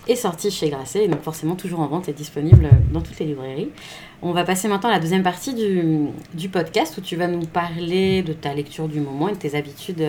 [0.07, 3.69] est sorti chez Grasset, donc forcément toujours en vente et disponible dans toutes les librairies.
[4.21, 7.45] On va passer maintenant à la deuxième partie du, du podcast où tu vas nous
[7.45, 10.05] parler de ta lecture du moment et de tes habitudes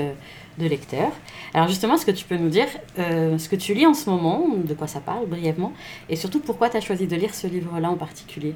[0.59, 1.11] de lecteur.
[1.53, 2.67] Alors justement, est-ce que tu peux nous dire
[2.99, 5.73] euh, ce que tu lis en ce moment, de quoi ça parle brièvement,
[6.09, 8.55] et surtout pourquoi tu as choisi de lire ce livre-là en particulier?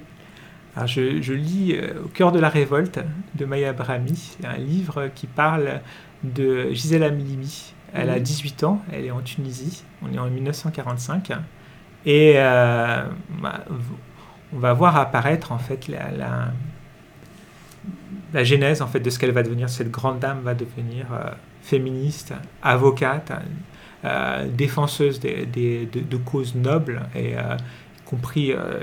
[0.76, 3.00] Alors je, lis euh, Au cœur de la révolte
[3.34, 5.80] de Maya Brahmi, un livre qui parle
[6.22, 7.74] de Gisela Milimi.
[7.94, 8.68] Elle a 18 mhm.
[8.68, 11.32] ans, elle est en Tunisie, on est en 1945,
[12.06, 13.04] et euh,
[13.40, 13.64] bah,
[14.52, 16.52] on va voir apparaître en fait la, la,
[18.32, 21.06] la genèse en fait de ce qu'elle va devenir, cette grande dame va devenir
[21.62, 23.32] féministe, avocate,
[24.04, 27.56] euh, défenseuse de, causes nobles, et, euh,
[27.98, 28.80] y compris euh,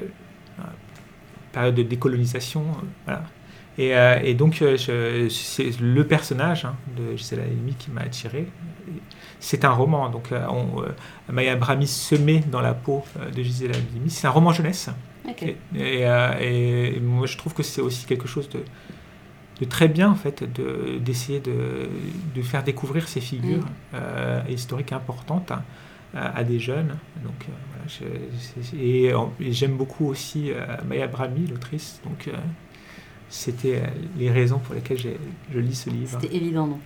[1.54, 2.63] période de décolonisation.
[3.06, 3.24] voilà.
[3.77, 8.47] Et, donc, c'est le personnage hein, de Gisèle Halimi qui m'a attiré.
[9.39, 10.83] C'est un roman, donc on,
[11.31, 13.03] Maya Brahmi se met dans la peau
[13.35, 14.09] de Gisèle Halimi.
[14.09, 14.89] C'est un roman jeunesse.
[15.75, 18.63] Et, et, moi, je trouve que c'est aussi quelque chose de,
[19.59, 20.43] de très bien en fait
[21.03, 21.89] d'essayer de,
[22.33, 23.95] de, faire découvrir ces figures mm.
[23.95, 25.51] euh, historiques importantes
[26.13, 26.97] à, des jeunes.
[27.23, 28.07] Donc, euh,
[28.71, 31.99] voilà, et, j'aime beaucoup aussi euh, Maya Brahmi, l'autrice.
[32.05, 32.29] Donc
[33.29, 33.81] c'était
[34.17, 36.19] les raisons pour lesquelles je lis ce livre.
[36.19, 36.81] C'était évident donc.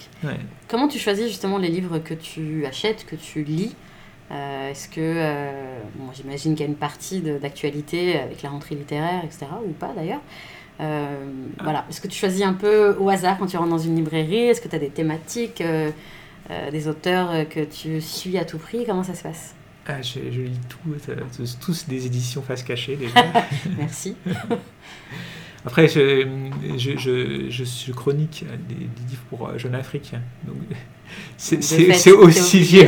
[0.68, 3.76] Comment tu choisis justement les livres que tu achètes, que tu lis?
[4.32, 5.48] Est-ce que,
[6.14, 10.22] j'imagine qu'il y a une partie d'actualité avec la rentrée littéraire, etc., ou pas d'ailleurs
[10.80, 11.26] euh,
[11.62, 11.86] voilà.
[11.90, 14.48] Est-ce que tu choisis un peu au hasard quand tu rentres dans une librairie?
[14.48, 15.92] Est-ce que tu as des thématiques, euh,
[16.50, 18.86] euh, des auteurs que tu suis à tout prix?
[18.86, 19.56] Comment ça se passe?
[19.88, 20.78] Ah, je, lis tout,
[21.60, 22.98] tous des éditions face cachée
[23.78, 24.16] Merci.
[25.66, 26.26] Après, je,
[26.78, 30.14] je, je, suis chronique des, livres pour Jeune Afrique.
[30.46, 30.56] Donc,
[31.38, 32.88] c'est aussi lié,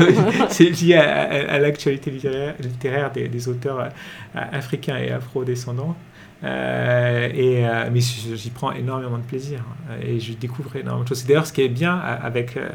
[0.82, 3.90] lié à, à, l'actualité littéraire, littéraire des, des, auteurs
[4.34, 5.98] africains et afro-descendants.
[6.44, 11.08] Euh, et, euh, mais j'y prends énormément de plaisir hein, et je découvre énormément de
[11.08, 11.26] choses.
[11.26, 12.68] D'ailleurs ce qui est bien avec, euh,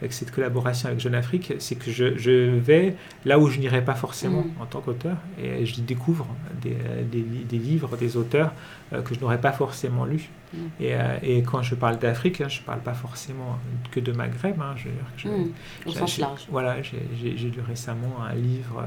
[0.00, 3.84] avec cette collaboration avec Jeune Afrique, c'est que je, je, vais là où je n'irais
[3.84, 4.62] pas forcément mm.
[4.62, 6.26] en tant qu'auteur et je découvre
[6.62, 6.76] des,
[7.12, 8.52] des, des livres, des auteurs
[8.90, 10.30] que je n'aurais pas forcément lus.
[10.54, 10.58] Mm.
[10.80, 13.58] Et, et, quand je parle d'Afrique, hein, je ne parle pas forcément
[13.90, 14.58] que de Maghreb.
[14.62, 14.74] Hein,
[15.18, 15.52] je, mm.
[15.84, 16.46] Au sens large.
[16.50, 18.82] Voilà, j'ai lu récemment un livre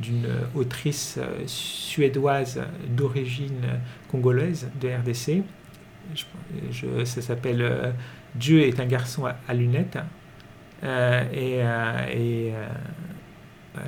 [0.00, 3.80] d'une autrice euh, suédoise d'origine
[4.10, 5.42] congolaise de RDC.
[6.70, 7.90] Je, ça s'appelle euh,
[8.34, 9.98] Dieu est un garçon à, lunettes.
[10.84, 12.52] Euh, et,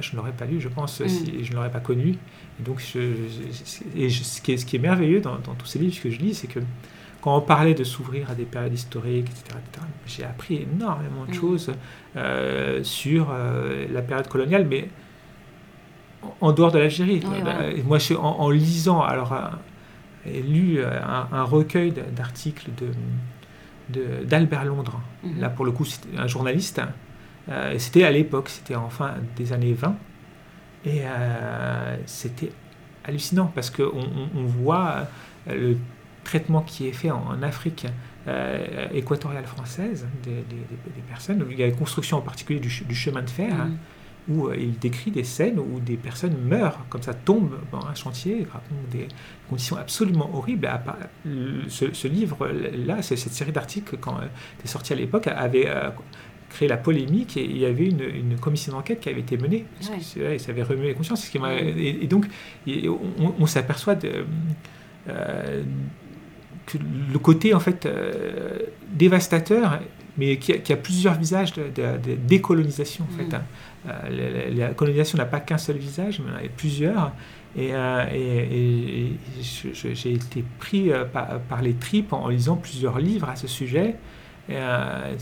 [0.01, 1.09] je ne l'aurais pas lu, je pense, mm.
[1.09, 2.11] si je ne l'aurais pas connu.
[2.61, 3.01] Et donc, je,
[3.97, 6.35] et ce, qui est, ce, qui est, merveilleux dans, tous ces livres que je lis,
[6.35, 6.61] c'est que
[7.21, 9.59] quand on parlait de s'ouvrir à des périodes historiques, etc.,
[10.07, 11.35] j'ai appris énormément de mm.
[11.35, 11.73] choses
[12.83, 14.89] sur la période coloniale, mais
[16.41, 17.23] en dehors de l'Algérie.
[17.87, 19.35] Moi, je, en, en, lisant, alors,
[20.27, 21.01] j'ai lu euh,
[21.33, 22.71] un, recueil d'articles
[23.89, 25.01] de, d'Albert Londres.
[25.23, 25.41] Mhm.
[25.41, 26.81] Là, pour le coup, c'était un journaliste.
[27.49, 29.97] Euh, c'était à l'époque, c'était en fin des années 20.
[30.85, 32.53] Et euh, c'était
[33.05, 35.07] hallucinant parce qu'on on, voit
[35.47, 35.77] le
[36.25, 37.87] traitement qui est fait en, Afrique
[38.93, 41.45] équatoriale française des, des, personnes.
[41.51, 43.53] Il y a la construction en particulier du, du chemin de fer.
[43.55, 43.79] Mhm
[44.29, 47.95] où euh, il décrit des scènes où des personnes meurent, comme ça, tombent dans un
[47.95, 48.47] chantier,
[48.91, 49.09] des
[49.49, 50.69] conditions absolument horribles.
[51.69, 54.27] Ce, ce livre-là, cette série d'articles, quand euh,
[54.59, 55.91] était sorti à l'époque, avait euh,
[56.49, 59.65] créé la polémique et il y avait une, commission d'enquête qui avait été menée.
[59.81, 61.25] Parce que, ça avait remué les consciences.
[61.25, 62.27] Ce qui et, donc,
[63.39, 64.25] on, s'aperçoit de,
[65.07, 66.79] que
[67.13, 67.89] le côté en fait
[68.93, 69.81] dévastateur
[70.21, 71.67] mais qui a, plusieurs visages de,
[72.27, 73.37] décolonisation en fait.
[73.37, 73.41] Mm.
[73.89, 74.51] Hein.
[74.55, 77.13] la, colonisation n'a pas qu'un seul visage, mais il y en a plusieurs.
[77.57, 78.05] Et, euh,
[79.73, 83.97] j'ai été pris euh, par, les tripes en, lisant plusieurs livres à ce sujet.
[84.51, 85.17] Euh,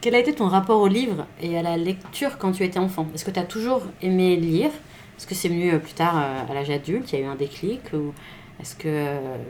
[0.00, 3.06] Quel a été ton rapport au livre et à la lecture quand tu étais enfant?
[3.14, 4.70] Est-ce que tu as toujours aimé lire?
[5.18, 7.80] Est-ce que c'est venu plus tard à l'âge adulte Il y a eu un déclic
[7.92, 8.14] ou
[8.60, 8.88] est-ce que,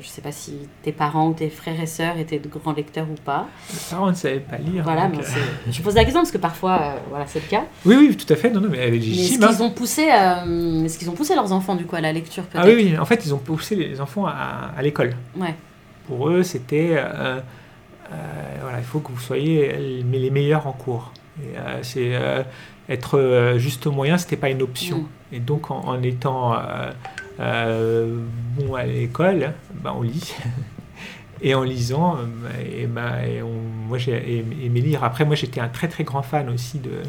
[0.01, 2.75] je ne sais pas si tes parents ou tes frères et sœurs étaient de grands
[2.75, 3.49] lecteurs ou pas?
[3.73, 4.85] Mes parents ne savaient pas lire.
[4.85, 5.19] Voilà, mais
[5.71, 7.65] je pose la question parce que parfois, euh, voilà, c'est le cas.
[7.87, 8.51] Oui, oui, tout à fait.
[8.51, 9.43] Non, non, mais elle est légitime.
[9.43, 12.13] Est-ce qu'ils ont, poussé, euh, est qu'ils ont poussé leurs enfants du coup à la
[12.13, 15.15] lecture Ah oui, oui, en fait, ils ont poussé les enfants à, à l'école.
[15.37, 15.55] Ouais.
[16.07, 17.41] Pour eux, c'était, euh,
[18.61, 21.13] voilà, il faut que vous soyez les meilleurs en cours.
[21.81, 22.13] c'est
[22.91, 24.99] être juste moyen, c'était pas une option.
[24.99, 25.07] Mm.
[25.33, 26.91] Et donc, en, en étant euh,
[27.39, 30.35] bon, à l'école, bah, on lit.
[31.41, 32.19] et en lisant,
[32.61, 35.05] et, bah, et moi j'ai aimé lire.
[35.05, 37.03] Après, moi j'étais un très très grand fan aussi de,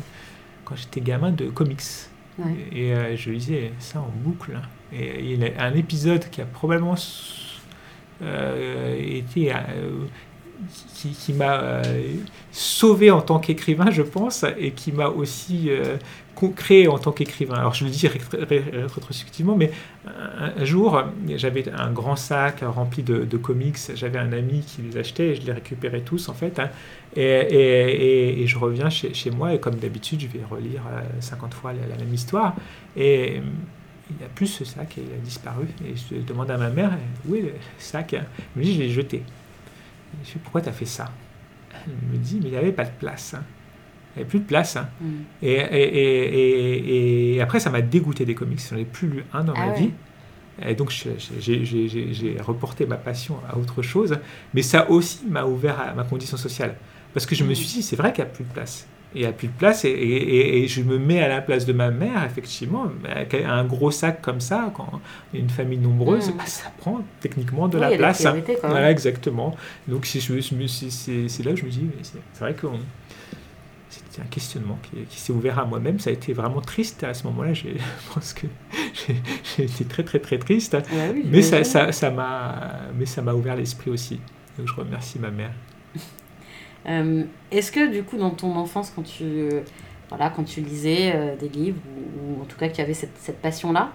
[0.66, 1.82] quand j'étais gamin, de comics.
[2.72, 4.60] Et euh, je lisais ça en boucle.
[4.94, 6.96] Et il y a un épisode qui a probablement
[8.22, 9.54] euh, été
[10.96, 11.82] qui, m'a
[12.52, 15.70] sauvé en tant qu'écrivain, je pense, et qui m'a aussi
[16.48, 17.56] créé en tant qu'écrivain.
[17.56, 19.72] Alors je le dis rétrospectivement, mais
[20.08, 21.04] un, jour,
[21.36, 25.46] j'avais un grand sac rempli de, comics, j'avais un ami qui les achetait et je
[25.46, 26.60] les récupérais tous en fait.
[26.60, 26.70] Hein.
[27.16, 30.84] et, et, je reviens chez, moi et comme d'habitude, je vais relire
[31.20, 32.56] 50 euh, fois la, même histoire.
[32.96, 33.42] Et
[34.10, 35.68] il n'y a plus ce sac, il a disparu.
[35.86, 36.92] Et je demande à ma mère,
[37.28, 39.24] où est le sac Elle me dit, je l'ai jeté.
[40.24, 41.12] Je dis, pourquoi tu as fait ça?
[41.86, 43.34] Elle me dit, mais il n'y avait pas de place.
[43.34, 43.44] Hein.
[44.16, 44.76] Il n'y avait plus de place.
[44.76, 44.90] Hein.
[45.00, 45.08] Mm.
[45.44, 48.60] Et, et, et, après, ça m'a dégoûté des comics.
[48.70, 49.92] J'en ai plus lu un dans ah ma vie.
[50.66, 54.18] Et donc, j'ai reporté ma passion à autre chose.
[54.54, 56.76] Mais ça aussi m'a ouvert à ma condition sociale.
[57.14, 57.56] Parce que je me mm.
[57.56, 58.88] suis dit, c'est vrai qu'il n'y a plus de place.
[59.16, 61.74] Il n'y a plus de place et, et, je me mets à la place de
[61.74, 62.92] ma mère, effectivement.
[63.34, 65.02] Un gros sac comme ça, quand
[65.34, 66.38] une famille nombreuse, mm.
[66.38, 68.26] bah, ça prend techniquement de la place.
[68.26, 68.38] Hein.
[68.62, 69.56] Voilà, exactement.
[69.88, 72.80] Donc c'est là que je me dis, c'est vrai qu'on
[74.22, 74.78] un questionnement
[75.10, 76.00] qui, s'est ouvert à moi-même.
[76.00, 77.54] Ça a été vraiment triste à ce moment-là.
[77.54, 77.70] Je
[78.14, 78.48] pense que
[79.04, 80.78] j'ai été très très très triste.
[81.26, 84.20] mais ça, ça, ça m'a, mais ça m'a ouvert l'esprit aussi.
[84.58, 85.52] Donc je remercie ma mère.
[86.88, 89.50] Euh, est-ce que du coup dans ton enfance, quand tu,
[90.10, 91.80] voilà, quand tu lisais euh, des livres
[92.18, 93.92] ou, en tout cas que tu avais cette, cette passion-là,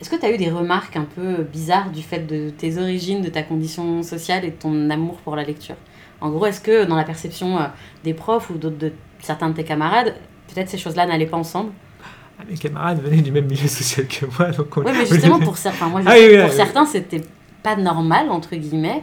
[0.00, 3.20] est-ce que tu as eu des remarques un peu bizarres du fait de tes origines,
[3.20, 5.74] de ta condition sociale et de ton amour pour la lecture?
[6.20, 7.66] En gros, est-ce que dans la perception euh,
[8.04, 10.14] des profs ou d'autres de certains de tes camarades,
[10.52, 11.72] peut-être ces choses-là n'allaient pas ensemble?
[12.38, 14.50] Ah, Mes camarades venaient du même milieu social que moi.
[14.52, 17.22] Donc Oui, mais justement, pour, certains, moi, ah pour certains, c'était
[17.62, 19.02] pas normal, entre guillemets,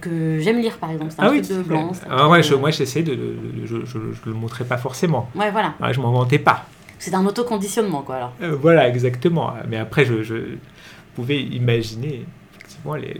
[0.00, 1.12] que j'aime lire, par exemple.
[1.14, 1.92] C'est un ah truc de blanc.
[2.08, 3.16] Ah, ouais, je, moi, j'essaie de,
[3.64, 5.28] je, ne le montrais pas forcément.
[5.34, 5.74] Ouais, voilà.
[5.80, 6.66] Ouais, je m'en vantais pas.
[6.98, 8.32] C'est un autoconditionnement, quoi, alors.
[8.42, 9.54] Euh, voilà, exactement.
[9.68, 10.34] Mais après, je, je
[11.14, 12.26] pouvais imaginer
[12.98, 13.12] les,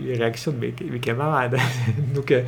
[0.00, 1.56] les, réactions de mes, mes camarades.
[2.14, 2.42] Donc, euh,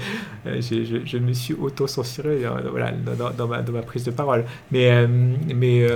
[0.46, 4.10] euh, je, je, me suis auto-censuré euh, voilà, dans, dans, ma, dans, ma, prise de
[4.10, 4.44] parole.
[4.70, 5.86] Mais, mais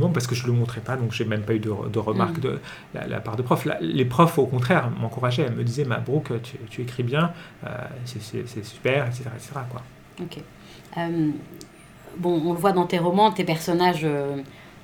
[0.00, 1.70] non, parce que je ne le montrais pas, donc je n'ai même pas eu de,
[1.88, 2.40] de remarques mm.
[2.40, 2.58] de
[2.94, 3.66] la, part de profs.
[3.80, 7.32] les profs, au contraire, m'encourageaient, me disaient, ma Brooke, tu, tu, écris bien,
[8.04, 9.24] c'est super, etc.
[9.34, 9.50] etc.
[9.70, 9.82] quoi.
[10.20, 10.38] Ok.
[12.18, 14.06] bon, on le voit dans tes romans, tes personnages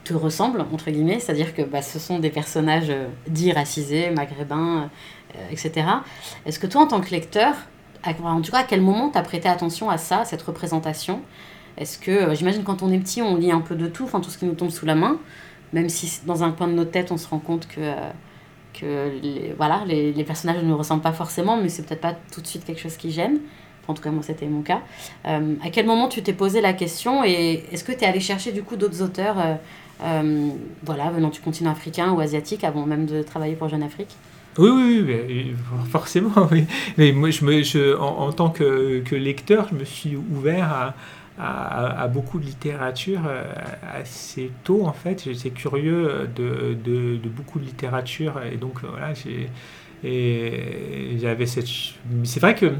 [0.06, 4.88] te ressemblent, entre guillemets, c'est-à-dire que bah, ce sont des personnages euh, dits racisés, maghrébins,
[5.34, 5.86] euh, etc.
[6.46, 7.54] Est-ce que toi, en tant que lecteur,
[8.04, 11.22] en tout cas, à quel moment tu as prêté attention à ça, cette représentation?
[11.76, 14.20] Est-ce que, euh, j'imagine, quand on est petit, on lit un peu de tout, enfin
[14.20, 15.18] tout ce qui nous tombe sous la main,
[15.72, 17.92] même si dans un coin de notre tête, on se rend compte que,
[18.74, 22.40] que les, voilà, les, personnages ne nous ressemblent pas forcément, mais c'est peut-être pas tout
[22.40, 23.40] de suite quelque chose qui gêne.
[23.88, 24.82] en tout cas, moi, c'était mon cas.
[25.24, 28.52] à quel moment tu t'es posé la question et est-ce que tu es allé chercher
[28.52, 29.36] du coup d'autres auteurs
[30.00, 34.16] voilà, venant du continent africain ou asiatique, avant même de travailler pour Jeune Afrique
[34.58, 35.54] oui, oui, oui,
[35.90, 36.30] forcément.
[36.50, 36.64] Oui.
[36.96, 40.94] Mais moi, je me, je, en, tant que, que, lecteur, je me suis ouvert
[41.38, 43.44] à, à, beaucoup de littérature euh,
[43.94, 45.24] assez tôt, en fait.
[45.24, 48.40] J'étais curieux de, de, de, beaucoup de littérature.
[48.50, 49.12] Et donc, voilà,
[50.02, 51.68] j'avais cette...
[52.24, 52.72] C'est vrai que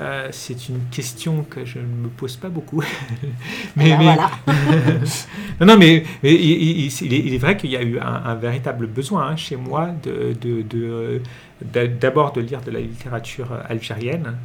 [0.00, 2.82] euh, c'est une question que je ne me pose pas beaucoup.
[3.76, 4.16] mais, ben,
[5.60, 9.56] non, non, mais, il, est, vrai qu'il y a eu un, véritable besoin hein, chez
[9.56, 10.32] moi de,
[12.00, 14.36] d'abord de, lire de la littérature algérienne.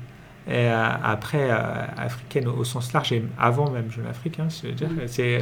[0.50, 4.90] Et, après, africaine au, sens large, et avant même Jeune Afrique, hein, je veux dire,
[5.08, 5.42] c'est,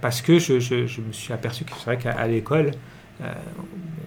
[0.00, 2.72] parce que je, je, je, me suis aperçu que c'est vrai qu'à l'école,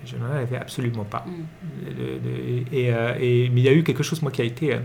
[0.05, 1.25] je n'en avais absolument pas.
[1.25, 2.71] Mm.
[2.71, 4.77] et, et, mais il y a eu quelque chose, moi, qui a été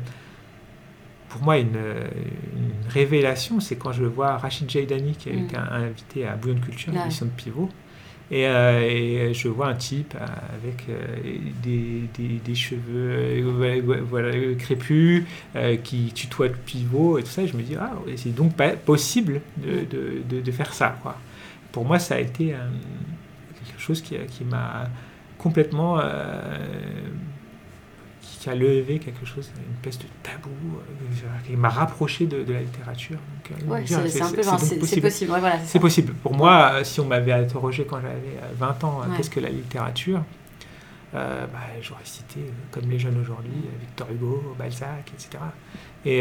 [1.28, 1.78] pour moi une,
[2.88, 5.48] révélation, c'est quand je vois Rachid Jaidani, qui est mm.
[5.72, 7.04] invité à Bouillon de Culture, ouais.
[7.06, 7.70] mission de pivot.
[8.32, 11.16] Euh, et, je vois un type avec euh,
[11.62, 12.08] des,
[12.38, 13.42] des, cheveux
[14.08, 15.24] voilà, crépus
[15.82, 17.42] qui tutoie le pivot et tout ça.
[17.42, 19.85] Et je me dis, ah, c'est donc pas possible de,
[20.28, 20.96] de, de, faire ça.
[21.02, 21.16] Quoi.
[21.72, 22.54] Pour moi, ça a été
[23.83, 24.88] chose qui, qui m'a
[25.38, 26.01] complètement
[28.42, 32.61] qui a levé quelque chose, une espèce de tabou, euh, qui m'a rapproché de, la
[32.61, 33.18] littérature.
[34.59, 35.33] c'est possible.
[35.64, 36.12] c'est possible.
[36.14, 39.49] Pour moi, euh, si on m'avait interrogé quand j'avais 20 euh, ans, qu'est-ce que la
[39.49, 40.25] littérature
[41.12, 41.49] bah,
[41.81, 42.40] J'aurais cité,
[42.73, 45.45] comme les jeunes aujourd'hui, Victor Hugo, Balzac, etc.
[46.05, 46.18] Et,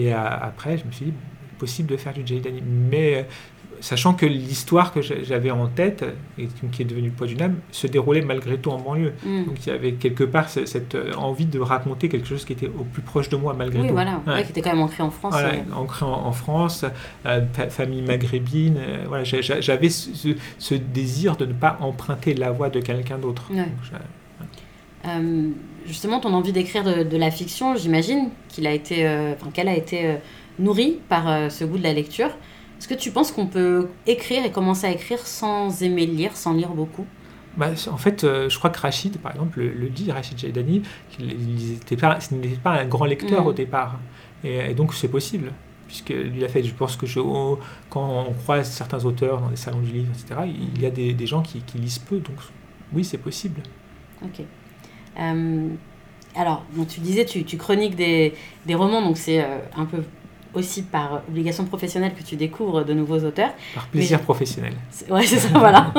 [0.00, 1.14] et après, je me suis dit,
[1.60, 2.42] possible de faire du J.
[2.90, 3.28] Mais
[3.80, 6.04] sachant que l'histoire que j'avais en tête,
[6.38, 9.12] et qui est devenue le poids d'une âme, se déroulait malgré tout en banlieue.
[9.24, 9.44] Mm.
[9.44, 12.68] Donc il y avait quelque part cette euh, envie de raconter quelque chose qui était
[12.68, 13.92] au plus proche de moi malgré oui, tout.
[13.92, 15.32] voilà, qui était quand même ancré en France.
[15.32, 16.84] Voilà, ancré en, France,
[17.26, 18.76] euh, famille maghrébine.
[18.78, 23.50] Euh, voilà, j'avais ce, désir de ne pas emprunter la voix de quelqu'un d'autre.
[25.86, 29.08] justement, ton envie d'écrire de, la fiction, j'imagine qu'il a été,
[29.52, 30.16] qu'elle a été
[30.58, 32.30] nourrie par ce goût de la lecture.
[32.84, 36.52] Est-ce que tu penses qu'on peut écrire et commencer à écrire sans aimer lire, sans
[36.52, 37.06] lire beaucoup?
[37.56, 41.28] Bah, en fait, euh, je crois que Rachid, par exemple, le, dit, Rachid Jaidani, qu'il
[41.28, 42.18] n'était pas,
[42.62, 43.46] pas, un grand lecteur mm.
[43.46, 43.98] au départ.
[44.44, 45.52] Et, donc, c'est possible.
[45.86, 47.20] Puisque lui a fait, je pense que je,
[47.88, 51.26] quand on croise certains auteurs dans des salons du livre, etc., il y a des,
[51.26, 52.18] gens qui, lisent peu.
[52.18, 52.36] Donc,
[52.92, 53.62] oui, c'est possible.
[54.22, 54.42] Ok.
[55.18, 55.68] Euh,
[56.36, 58.34] alors, tu disais, tu, tu chroniques des,
[58.66, 60.02] des romans, donc c'est euh, un peu
[60.54, 63.50] aussi par obligation professionnelle que tu découvres de nouveaux auteurs.
[63.74, 64.74] Par plaisir professionnel.
[65.10, 65.92] Ouais, c'est ça, voilà.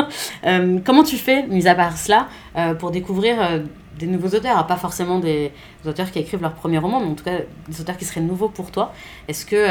[0.45, 3.59] Euh, comment tu fais, mis à part cela, euh, pour découvrir euh,
[3.99, 5.51] des nouveaux auteurs, pas forcément des
[5.85, 8.49] auteurs qui écrivent leur premier roman, mais en tout cas des auteurs qui seraient nouveaux
[8.49, 8.93] pour toi
[9.27, 9.67] Est-ce que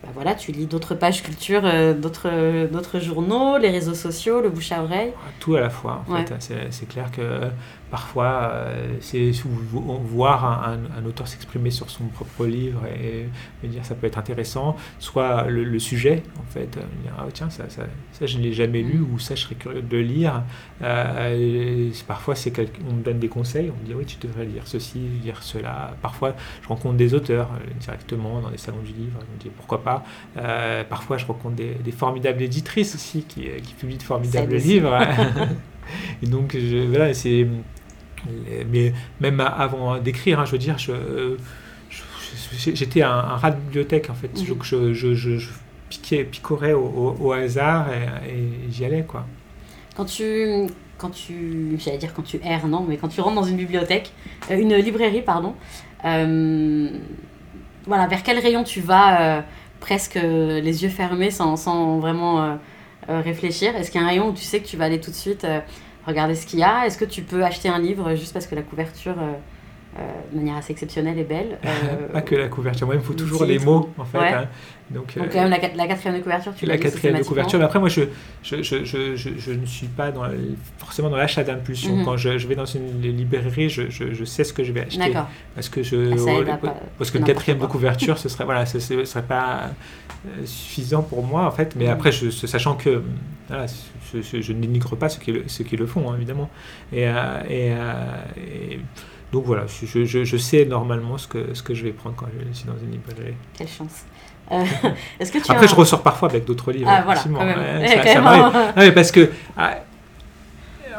[0.00, 1.62] bah voilà, tu lis d'autres pages culture,
[1.94, 5.12] d'autres, d'autres journaux, les réseaux sociaux, le bouche à oreille?
[5.38, 6.32] Tout à la fois, en fait.
[6.70, 7.50] C'est, clair que
[7.90, 9.30] Parfois, euh, c'est
[9.72, 13.26] voir un, auteur s'exprimer sur son propre livre et,
[13.62, 17.50] me dire ça peut être intéressant, soit le, sujet, en fait, euh, dire ah, tiens,
[17.50, 20.42] ça, ça, ça je ne l'ai jamais lu ou ça je serais curieux de lire.
[20.82, 22.52] Euh, parfois, c'est
[22.88, 25.96] on me donne des conseils, on me dit oui, tu devrais lire ceci, lire cela.
[26.02, 29.82] Parfois, je rencontre des auteurs directement dans des salons du livre, je me dis pourquoi
[29.82, 30.04] pas.
[30.88, 34.98] parfois, je rencontre des, formidables éditrices aussi qui, qui publient de formidables livres.
[36.22, 37.46] et donc, je, voilà, c'est
[38.70, 40.76] mais même avant d'écrire, hein, je veux dire,
[42.56, 44.30] j'étais un, rat de bibliothèque en fait.
[44.36, 45.48] Je, je, je,
[45.88, 49.26] piquais, picorais au, hasard et, j'y allais quoi.
[49.96, 53.42] Quand tu, quand tu, j'allais dire quand tu erres, non, mais quand tu rentres dans
[53.42, 54.12] une bibliothèque,
[54.50, 55.54] euh, une librairie, pardon,
[56.04, 56.88] euh,
[57.86, 59.40] voilà, vers quel rayon tu vas euh,
[59.80, 62.58] presque les yeux fermés sans, sans vraiment
[63.08, 63.74] réfléchir?
[63.74, 65.16] Est-ce qu'il y a un rayon où tu sais que tu vas aller tout de
[65.16, 65.46] suite
[66.08, 66.86] regarder ce qu'il y a.
[66.86, 69.14] Est-ce que tu peux acheter un livre juste parce que la couverture,
[69.96, 72.98] euh, euh, de manière assez exceptionnelle, est belle euh, Pas que la couverture, moi il
[72.98, 74.18] me faut toujours les mots en fait.
[74.18, 74.48] Hein.
[74.90, 77.64] Donc, Donc quand même la, la, quatrième de couverture, tu La quatrième de couverture, mais
[77.64, 78.02] après moi je,
[78.42, 80.24] je, je, je, je ne suis pas dans,
[80.78, 81.96] forcément dans l'achat d'impulsion.
[81.96, 82.04] Mhm.
[82.04, 85.12] Quand je, vais dans une librairie, je, sais ce que je vais acheter.
[85.54, 86.58] Parce que, je, ah,
[86.96, 89.70] parce que une quatrième de couverture, ce serait, voilà, ce, serait pas
[90.44, 91.76] suffisant pour moi en fait.
[91.76, 91.92] Mais mhm.
[91.92, 93.02] après, sachant que
[93.48, 93.66] voilà,
[94.12, 96.50] je, ne dénigre pas ceux qui le, ceux qui le font, hein, évidemment.
[96.92, 97.14] Et, euh,
[97.50, 98.80] euh, et,
[99.32, 102.52] donc voilà, je, je, sais normalement ce que, ce que je vais prendre quand je
[102.54, 103.34] suis dans une librairie.
[103.56, 104.04] Quelle chance.
[104.50, 104.64] Euh,
[105.20, 106.88] est-ce que tu Après, je ressors parfois avec d'autres livres.
[106.90, 107.26] Ah, voilà, ça,
[108.76, 109.30] ça parce que.
[109.56, 109.76] Ah,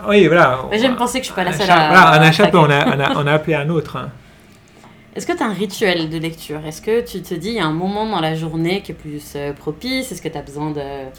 [0.07, 0.59] oui, voilà.
[0.73, 1.87] J'aime penser que je suis pas la seule à.
[1.87, 3.97] Voilà, un achat, on a, on, a, on a appelé un autre.
[3.97, 4.11] Hein.
[5.15, 6.63] Est-ce que tu as un rituel de lecture?
[6.65, 8.95] Est-ce que tu te dis, il y a un moment dans la journée qui est
[8.95, 10.11] plus propice?
[10.11, 11.09] Est-ce que tu as besoin de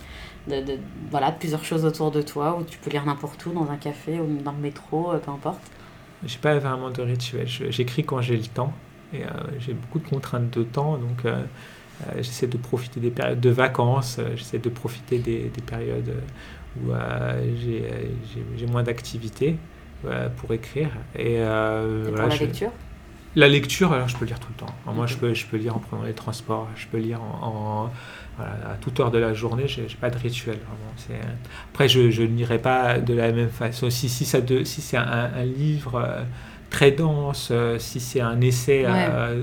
[0.48, 0.78] de,
[1.10, 4.18] voilà, plusieurs choses autour de toi, où tu peux lire n'importe où, dans un café
[4.20, 5.60] ou dans le métro, euh, peu importe?
[6.24, 7.46] J'ai pas vraiment de rituel.
[7.46, 8.72] J'écris quand j'ai le temps.
[9.12, 11.42] Et euh, j'ai beaucoup de contraintes de temps, donc euh,
[12.18, 16.14] j'essaie de profiter des périodes de vacances, j'essaie de profiter des, des périodes
[16.76, 16.92] où
[18.56, 19.56] j'ai moins d'activité
[20.36, 20.90] pour écrire.
[21.18, 21.38] Et,
[22.14, 22.70] pour la lecture?
[23.34, 24.92] La lecture, alors je peux lire tout le temps.
[24.92, 27.90] Moi, je peux, je peux lire en prenant les transports, je peux lire en
[28.38, 30.56] à toute heure de la journée, je n'ai pas de rituel.
[30.56, 31.22] Vraiment.
[31.72, 33.90] Après, je, je n'irai pas de la même façon.
[33.90, 36.22] Si, si, si c'est un, livre euh,
[36.70, 38.86] très dense, si c'est un essai,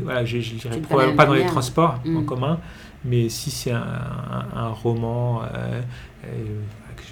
[0.04, 2.26] voilà, je, je dirais pas, pas dans les transports en Mm.
[2.26, 2.60] commun,
[3.06, 5.82] mais si c'est un, un- un roman, euh,
[6.26, 6.60] euh,
[6.96, 7.04] que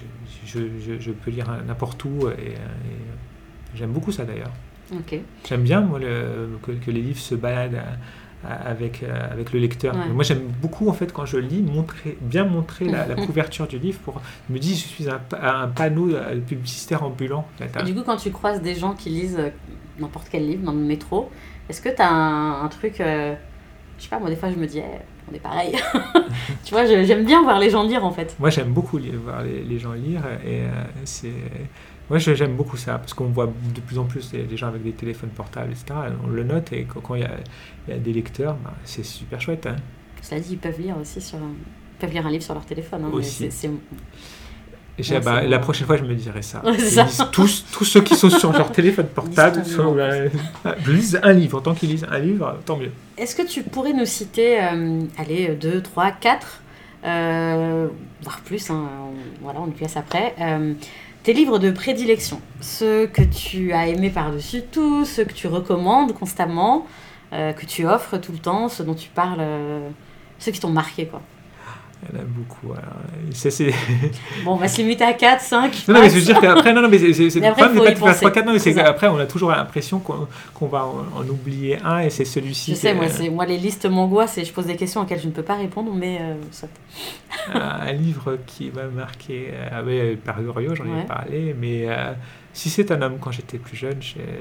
[0.46, 2.56] je, je- je- je peux lire n'importe où, et, et
[3.74, 4.52] j'aime beaucoup ça d'ailleurs.
[4.92, 5.18] Ok.
[5.48, 7.96] J'aime bien moi, le- que, que les livres se baladent à-
[8.44, 9.94] avec, euh, avec le lecteur.
[9.94, 10.08] Ouais.
[10.12, 13.78] Moi j'aime beaucoup en fait quand je lis, montrer, bien montrer la, la couverture du
[13.78, 14.20] livre pour
[14.50, 17.40] me dire je suis un, pa- un panneau euh, publicitaire ambulant.
[17.54, 17.84] en fait, Et hein.
[17.84, 19.48] du coup, quand tu croises des gens qui lisent euh,
[19.98, 21.30] n'importe quel livre dans le métro,
[21.68, 23.00] est-ce que tu as un, un truc.
[23.00, 23.34] euh,
[23.98, 24.82] je sais pas, moi, des fois, je me dis, eh,
[25.30, 25.74] on est pareil.
[26.64, 28.36] tu vois, j'aime bien voir les gens lire en fait.
[28.38, 30.68] Moi, j'aime beaucoup li- voir les, les gens lire et euh,
[31.04, 31.32] c'est.
[32.08, 34.92] Moi, j'aime beaucoup ça parce qu'on voit de plus en plus des, gens avec des
[34.92, 35.86] téléphones portables, etc.
[36.24, 37.30] On le note et quand il y a,
[37.88, 39.66] il y a des lecteurs, bah, c'est super chouette.
[39.66, 39.76] hein.
[40.22, 41.38] Cela dit, ils peuvent lire aussi sur.
[41.38, 41.54] un-
[41.94, 43.04] ils peuvent lire un livre sur leur téléphone.
[43.04, 43.50] hein, Aussi.
[43.50, 43.70] c'est-
[45.10, 46.64] Ouais, bah, la prochaine fois, je me dirai ça.
[46.64, 47.02] Ouais, c'est Ils ça.
[47.04, 50.28] lisent tous, tous ceux qui sont sur leur téléphone portable, euh,
[50.86, 51.60] lisent un livre.
[51.60, 52.90] Tant qu'ils lisent un livre, tant mieux.
[53.18, 56.62] Est-ce que tu pourrais nous citer, euh, allez, 2, 3, 4,
[57.02, 60.72] voire plus, hein, on- voilà, on y passe après, euh,
[61.26, 66.12] tes livres de prédilection Ceux que tu as aimés par-dessus tout, ceux que tu recommandes
[66.12, 66.86] constamment,
[67.32, 69.88] euh, que tu offres tout le temps, ceux dont tu parles, euh,
[70.38, 71.20] ceux qui t'ont marqué, quoi.
[72.12, 72.72] Il y en a beaucoup.
[72.72, 72.94] alors,
[74.44, 75.84] Bon, on va se limiter à 4, 5.
[75.88, 77.90] Non, non, mais je veux dire qu'après, non, non, mais c'est, le problème n'est pas
[77.90, 78.20] de faire penser.
[78.20, 78.84] 3, 4, non, mais c'est C'est ça.
[78.84, 82.72] qu'après, on a toujours l'impression qu'on, va en, en oublier un et c'est celui-ci.
[82.72, 85.26] Je sais, moi, c'est, moi, les listes m'angoissent et je pose des questions auxquelles je
[85.26, 86.68] ne peux pas répondre, mais euh, soit.
[87.54, 89.82] un, livre qui m'a marqué, euh, ah
[90.24, 91.02] par Goriot, j'en Ouais.
[91.02, 92.12] ai parlé, mais euh,
[92.52, 93.98] si c'est un homme quand j'étais plus jeune,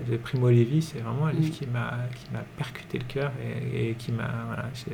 [0.09, 1.51] de Primo Levi, c'est vraiment un livre Mm.
[1.51, 3.32] qui m'a percuté le cœur
[3.74, 4.93] et, et qui m'a voilà, euh,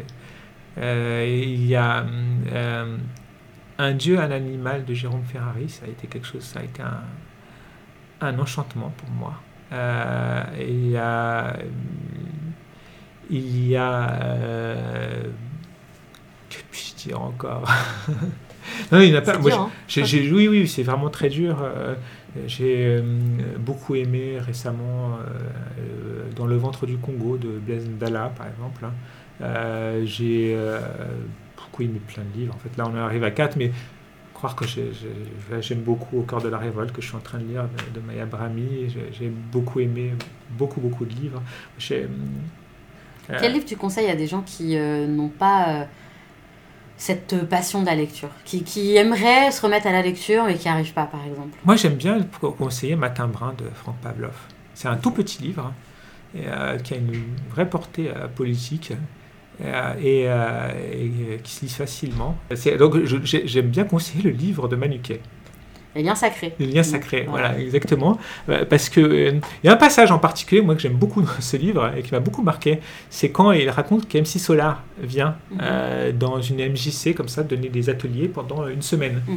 [0.77, 2.05] il y a
[2.51, 2.97] euh,
[3.77, 6.81] un dieu, un animal de Jérôme Ferrari, ça a été quelque chose, ça a été
[6.81, 7.03] un,
[8.21, 9.33] un enchantement pour moi.
[9.73, 11.55] Euh, il y a
[13.29, 15.23] il y a euh,
[16.49, 17.69] que puis-je dire encore?
[18.91, 19.37] Non, il n'y a pas.
[19.37, 19.69] Moi, hein.
[19.97, 21.57] oui, oui, c'est vraiment très dur.
[21.63, 21.95] Euh,
[22.47, 23.01] J'ai euh,
[23.59, 25.29] beaucoup aimé récemment euh,
[25.79, 28.85] euh, Dans le ventre du Congo de Blaise Ndala, par exemple.
[28.85, 28.93] hein.
[29.41, 30.79] Euh, J'ai euh,
[31.57, 32.53] beaucoup aimé plein de livres.
[32.55, 33.71] En fait, là, on arrive à 4, mais
[34.33, 37.19] croire que j'ai- j'ai- j'aime beaucoup Au cœur de la révolte que je suis en
[37.21, 38.89] train de lire de, de Maya Brahmi.
[38.89, 40.13] J'ai- beaucoup aimé
[40.57, 41.41] beaucoup, beaucoup de livres.
[41.91, 42.07] Euh,
[43.39, 45.83] Quel livre tu conseilles à des gens qui euh, n'ont pas euh,
[46.97, 48.29] cette passion de la lecture?
[48.45, 51.57] Qui, qui aimeraient se remettre à la lecture mais qui n'y arrivent pas, par exemple?
[51.65, 54.35] Moi, j'aime bien co- conseiller Matin Brun de Franck Pavlov.
[54.73, 55.71] C'est un tout petit livre
[56.35, 57.13] hein, et, qui a une
[57.51, 58.93] vraie portée politique
[59.61, 62.37] et, euh, et, euh, qui se lit facilement.
[62.79, 65.19] Donc, j'aime bien conseiller le livre de Manuquet.
[65.93, 66.53] Les liens sacrés.
[66.57, 67.27] Le lien sacré, Ouais.
[67.27, 68.17] voilà, exactement.
[68.47, 69.31] Euh, Parce que euh,
[69.61, 72.01] il y a un passage en particulier, moi, que j'aime beaucoup dans ce livre et
[72.01, 72.79] qui m'a beaucoup marqué.
[73.09, 75.57] C'est quand il raconte qu'MC Solar vient Mhm.
[75.61, 79.21] euh, dans une MJC, comme ça, donner des ateliers pendant une semaine.
[79.27, 79.35] Mhm.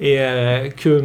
[0.00, 1.02] Et euh, que,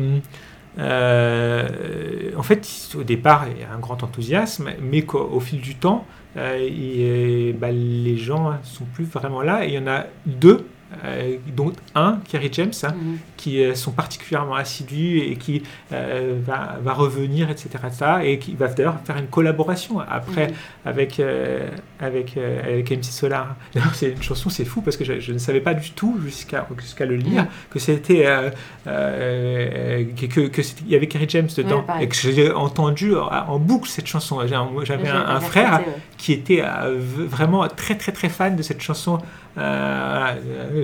[0.99, 2.67] euh, en fait,
[2.97, 6.05] au départ, il y a un grand enthousiasme, mais qu'au au fil du temps,
[6.37, 9.65] euh, bah, les gens ne sont plus vraiment là.
[9.65, 10.65] Et il y en a deux,
[11.05, 13.17] euh, dont un, Kerry James, hein, Mhm.
[13.37, 15.61] qui euh, sont particulièrement assidus et qui
[15.93, 20.53] euh, va, va revenir, etc., etc., et qui va d'ailleurs faire une collaboration après Mhm.
[20.85, 21.21] avec,
[21.99, 23.55] avec, avec MC Solar.
[23.93, 26.67] C'est une chanson, c'est fou parce que je, je ne savais pas du tout jusqu'à
[26.79, 27.47] jusqu'à le lire Mhm.
[27.69, 28.25] que c'était
[28.85, 33.89] que, il y avait Kerry James dedans Ouais, et que j'ai entendu en, en boucle
[33.89, 34.39] cette chanson.
[34.83, 35.81] J'avais un, frère.
[36.19, 39.17] Qui était euh, vraiment très très très fan de cette chanson.
[39.57, 40.35] Euh,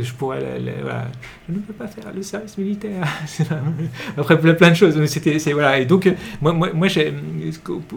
[0.02, 1.06] je pourrais, le- le- voilà.
[1.48, 3.04] je ne peux pas faire le service militaire.
[4.18, 5.78] Après plein, plein de choses, mais c'était, voilà.
[5.80, 6.88] Et donc euh, moi, moi, moi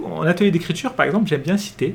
[0.05, 1.95] en atelier d'écriture par exemple, j'aime bien citer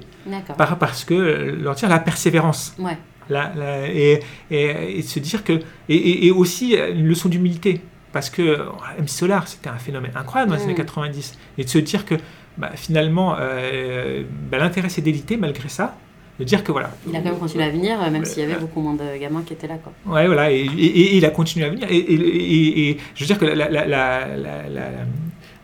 [0.57, 2.73] par- parce que leur dire la persévérance.
[2.79, 2.97] Ouais.
[3.29, 4.19] La- la- et,
[4.51, 7.81] et, et se dire que et, aussi une leçon d'humilité
[8.11, 8.57] parce que euh,
[8.99, 10.69] M Solar c'était un phénomène incroyable dans les Mm.
[10.69, 12.15] années 90 et de se dire que
[12.57, 15.95] bah, finalement euh, bah, l'intérêt c'est d'éliter malgré ça
[16.39, 18.43] de dire que voilà Il a quand même continué à venir, euh, même s'il y
[18.43, 18.59] avait Ouais.
[18.59, 19.75] beaucoup moins de gamins qui étaient là.
[19.83, 19.93] Quoi.
[20.11, 21.87] Ouais, voilà, et, et- et il a continué à venir.
[21.91, 24.89] Et, je veux dire que la, la- la- la-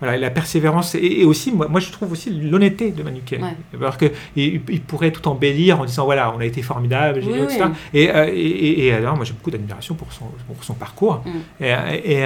[0.01, 3.39] voilà, la persévérance et, et aussi, moi, moi je trouve aussi l'honnêteté de Manuquet.
[3.41, 3.55] Ouais.
[3.81, 7.37] Alors que il, il pourrait tout embellir en disant voilà, on a été formidable, Oui,
[7.39, 7.65] etc.
[7.65, 7.71] oui.
[7.93, 11.21] Et, euh, et, et- alors, moi j'ai beaucoup d'admiration pour son, pour son parcours.
[11.25, 11.63] Mm.
[11.63, 11.73] Et, et,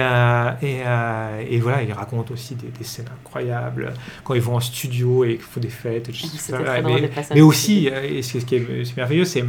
[0.00, 4.54] euh, et, euh, et voilà, il raconte aussi des, des scènes incroyables quand ils vont
[4.56, 6.08] en studio et qu'ils font des fêtes.
[6.08, 6.52] etc.
[6.82, 9.44] Drôle, mais, aussi, et ce qui est, merveilleux, c'est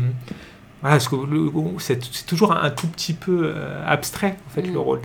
[0.82, 3.54] voilà, que le- c'est toujours un tout petit peu
[3.86, 4.74] abstrait en fait Mm.
[4.74, 5.02] le rôle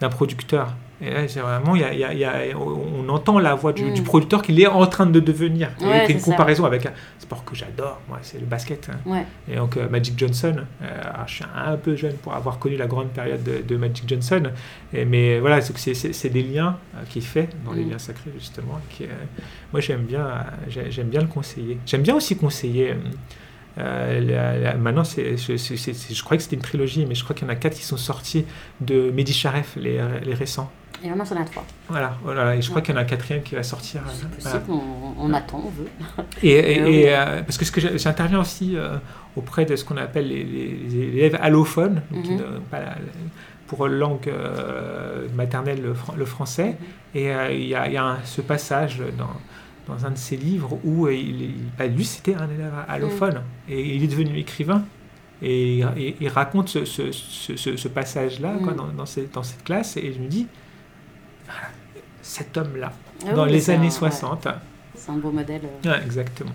[0.00, 0.74] d'un producteur.
[1.00, 3.38] Et là, c'est vraiment, il y a- il y a- il y a- on entend
[3.38, 3.94] la voix du, Mm.
[3.94, 5.70] du producteur qu'il est en train de devenir.
[5.80, 6.24] Ouais, il fait une ça.
[6.32, 8.88] comparaison avec un sport que j'adore, moi, c'est le basket.
[8.92, 8.98] hein.
[9.06, 9.24] Ouais.
[9.48, 12.86] Et donc euh, Magic Johnson, euh, je suis un peu jeune pour avoir connu la
[12.88, 14.42] grande période de, de Magic Johnson,
[14.92, 17.90] et- mais voilà, c'est des liens euh, qu'il fait dans les Mm.
[17.90, 18.80] liens sacrés justement.
[18.90, 19.08] Qui, euh,
[19.72, 20.26] moi j'aime bien,
[20.68, 21.78] j'ai- j'aime bien le conseiller.
[21.86, 22.94] J'aime bien aussi conseiller.
[23.78, 27.48] euh, la- la- maintenant, je, croyais que c'était une trilogie, mais je crois qu'il y
[27.48, 28.44] en a quatre qui sont sortis
[28.80, 30.68] de Mehdi Sharef, les, les récents.
[31.02, 31.64] Et maintenant, j'en ai trois.
[31.88, 32.82] Voilà, voilà, et je crois Ouais.
[32.86, 34.00] qu'il y en a un quatrième qui va sortir.
[34.06, 34.58] euh, C'est voilà.
[34.60, 34.80] possible,
[35.18, 35.88] on, on attend, on veut.
[36.42, 38.96] Et, et- Euh, et, euh, parce que, ce que j'interviens aussi euh,
[39.36, 42.36] auprès de ce qu'on appelle les, élèves allophones, donc Mhm.
[42.36, 42.96] n'ont pas la-
[43.68, 46.76] pour langue euh, maternelle le, fran- le français.
[47.14, 50.16] Et euh, il y a, il y a un- ce passage dans, dans un de
[50.18, 54.08] ses livres où euh, il, il- bah, lui, c'était un élève allophone et il est
[54.08, 54.84] devenu écrivain.
[55.42, 58.74] Et, il- et raconte ce, ce- ce- ce- ce passage-là Mhm.
[58.74, 60.58] dans, dans cette, dans cette classe et je me dis, voilà,
[62.22, 62.92] cet homme-là,
[63.26, 64.48] Ah dans oui, les années un- ouais, 60,
[64.94, 65.62] c'est un beau modèle.
[65.86, 65.90] euh.
[65.90, 66.52] ouais, exactement.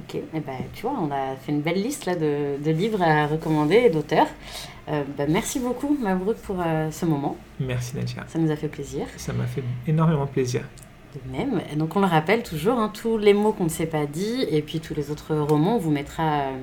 [0.00, 3.00] Ok, eh ben, tu vois, on a fait une belle liste là, de, de livres
[3.02, 4.26] à recommander et d'auteurs.
[4.88, 7.36] Euh, ben, merci beaucoup, Mabrouk, pour euh, ce moment.
[7.58, 8.24] Merci Nadia.
[8.28, 9.06] Ça nous a fait plaisir.
[9.16, 10.62] Ça m'a fait énormément plaisir.
[11.30, 11.60] Même.
[11.76, 14.62] Donc, on le rappelle toujours, hein, tous les mots qu'on ne s'est pas dit et
[14.62, 16.56] puis tous les autres romans, on vous mettra, euh,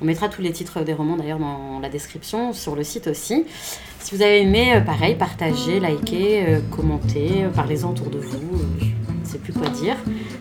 [0.00, 3.44] on mettra tous les titres des romans d'ailleurs dans la description, sur le site aussi.
[4.00, 8.58] Si vous avez aimé, euh, pareil, partagez, likez, euh, commentez, parlez-en autour de vous.
[8.80, 9.96] je ne sais plus quoi dire.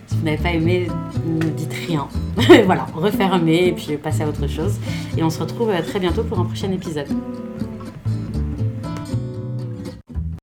[0.07, 0.87] Si vous n'avez pas aimé,
[1.25, 2.07] ne dites rien.
[2.65, 4.75] voilà, refermez et puis passez à autre chose.
[5.17, 7.07] Et on se retrouve très bientôt pour un prochain épisode.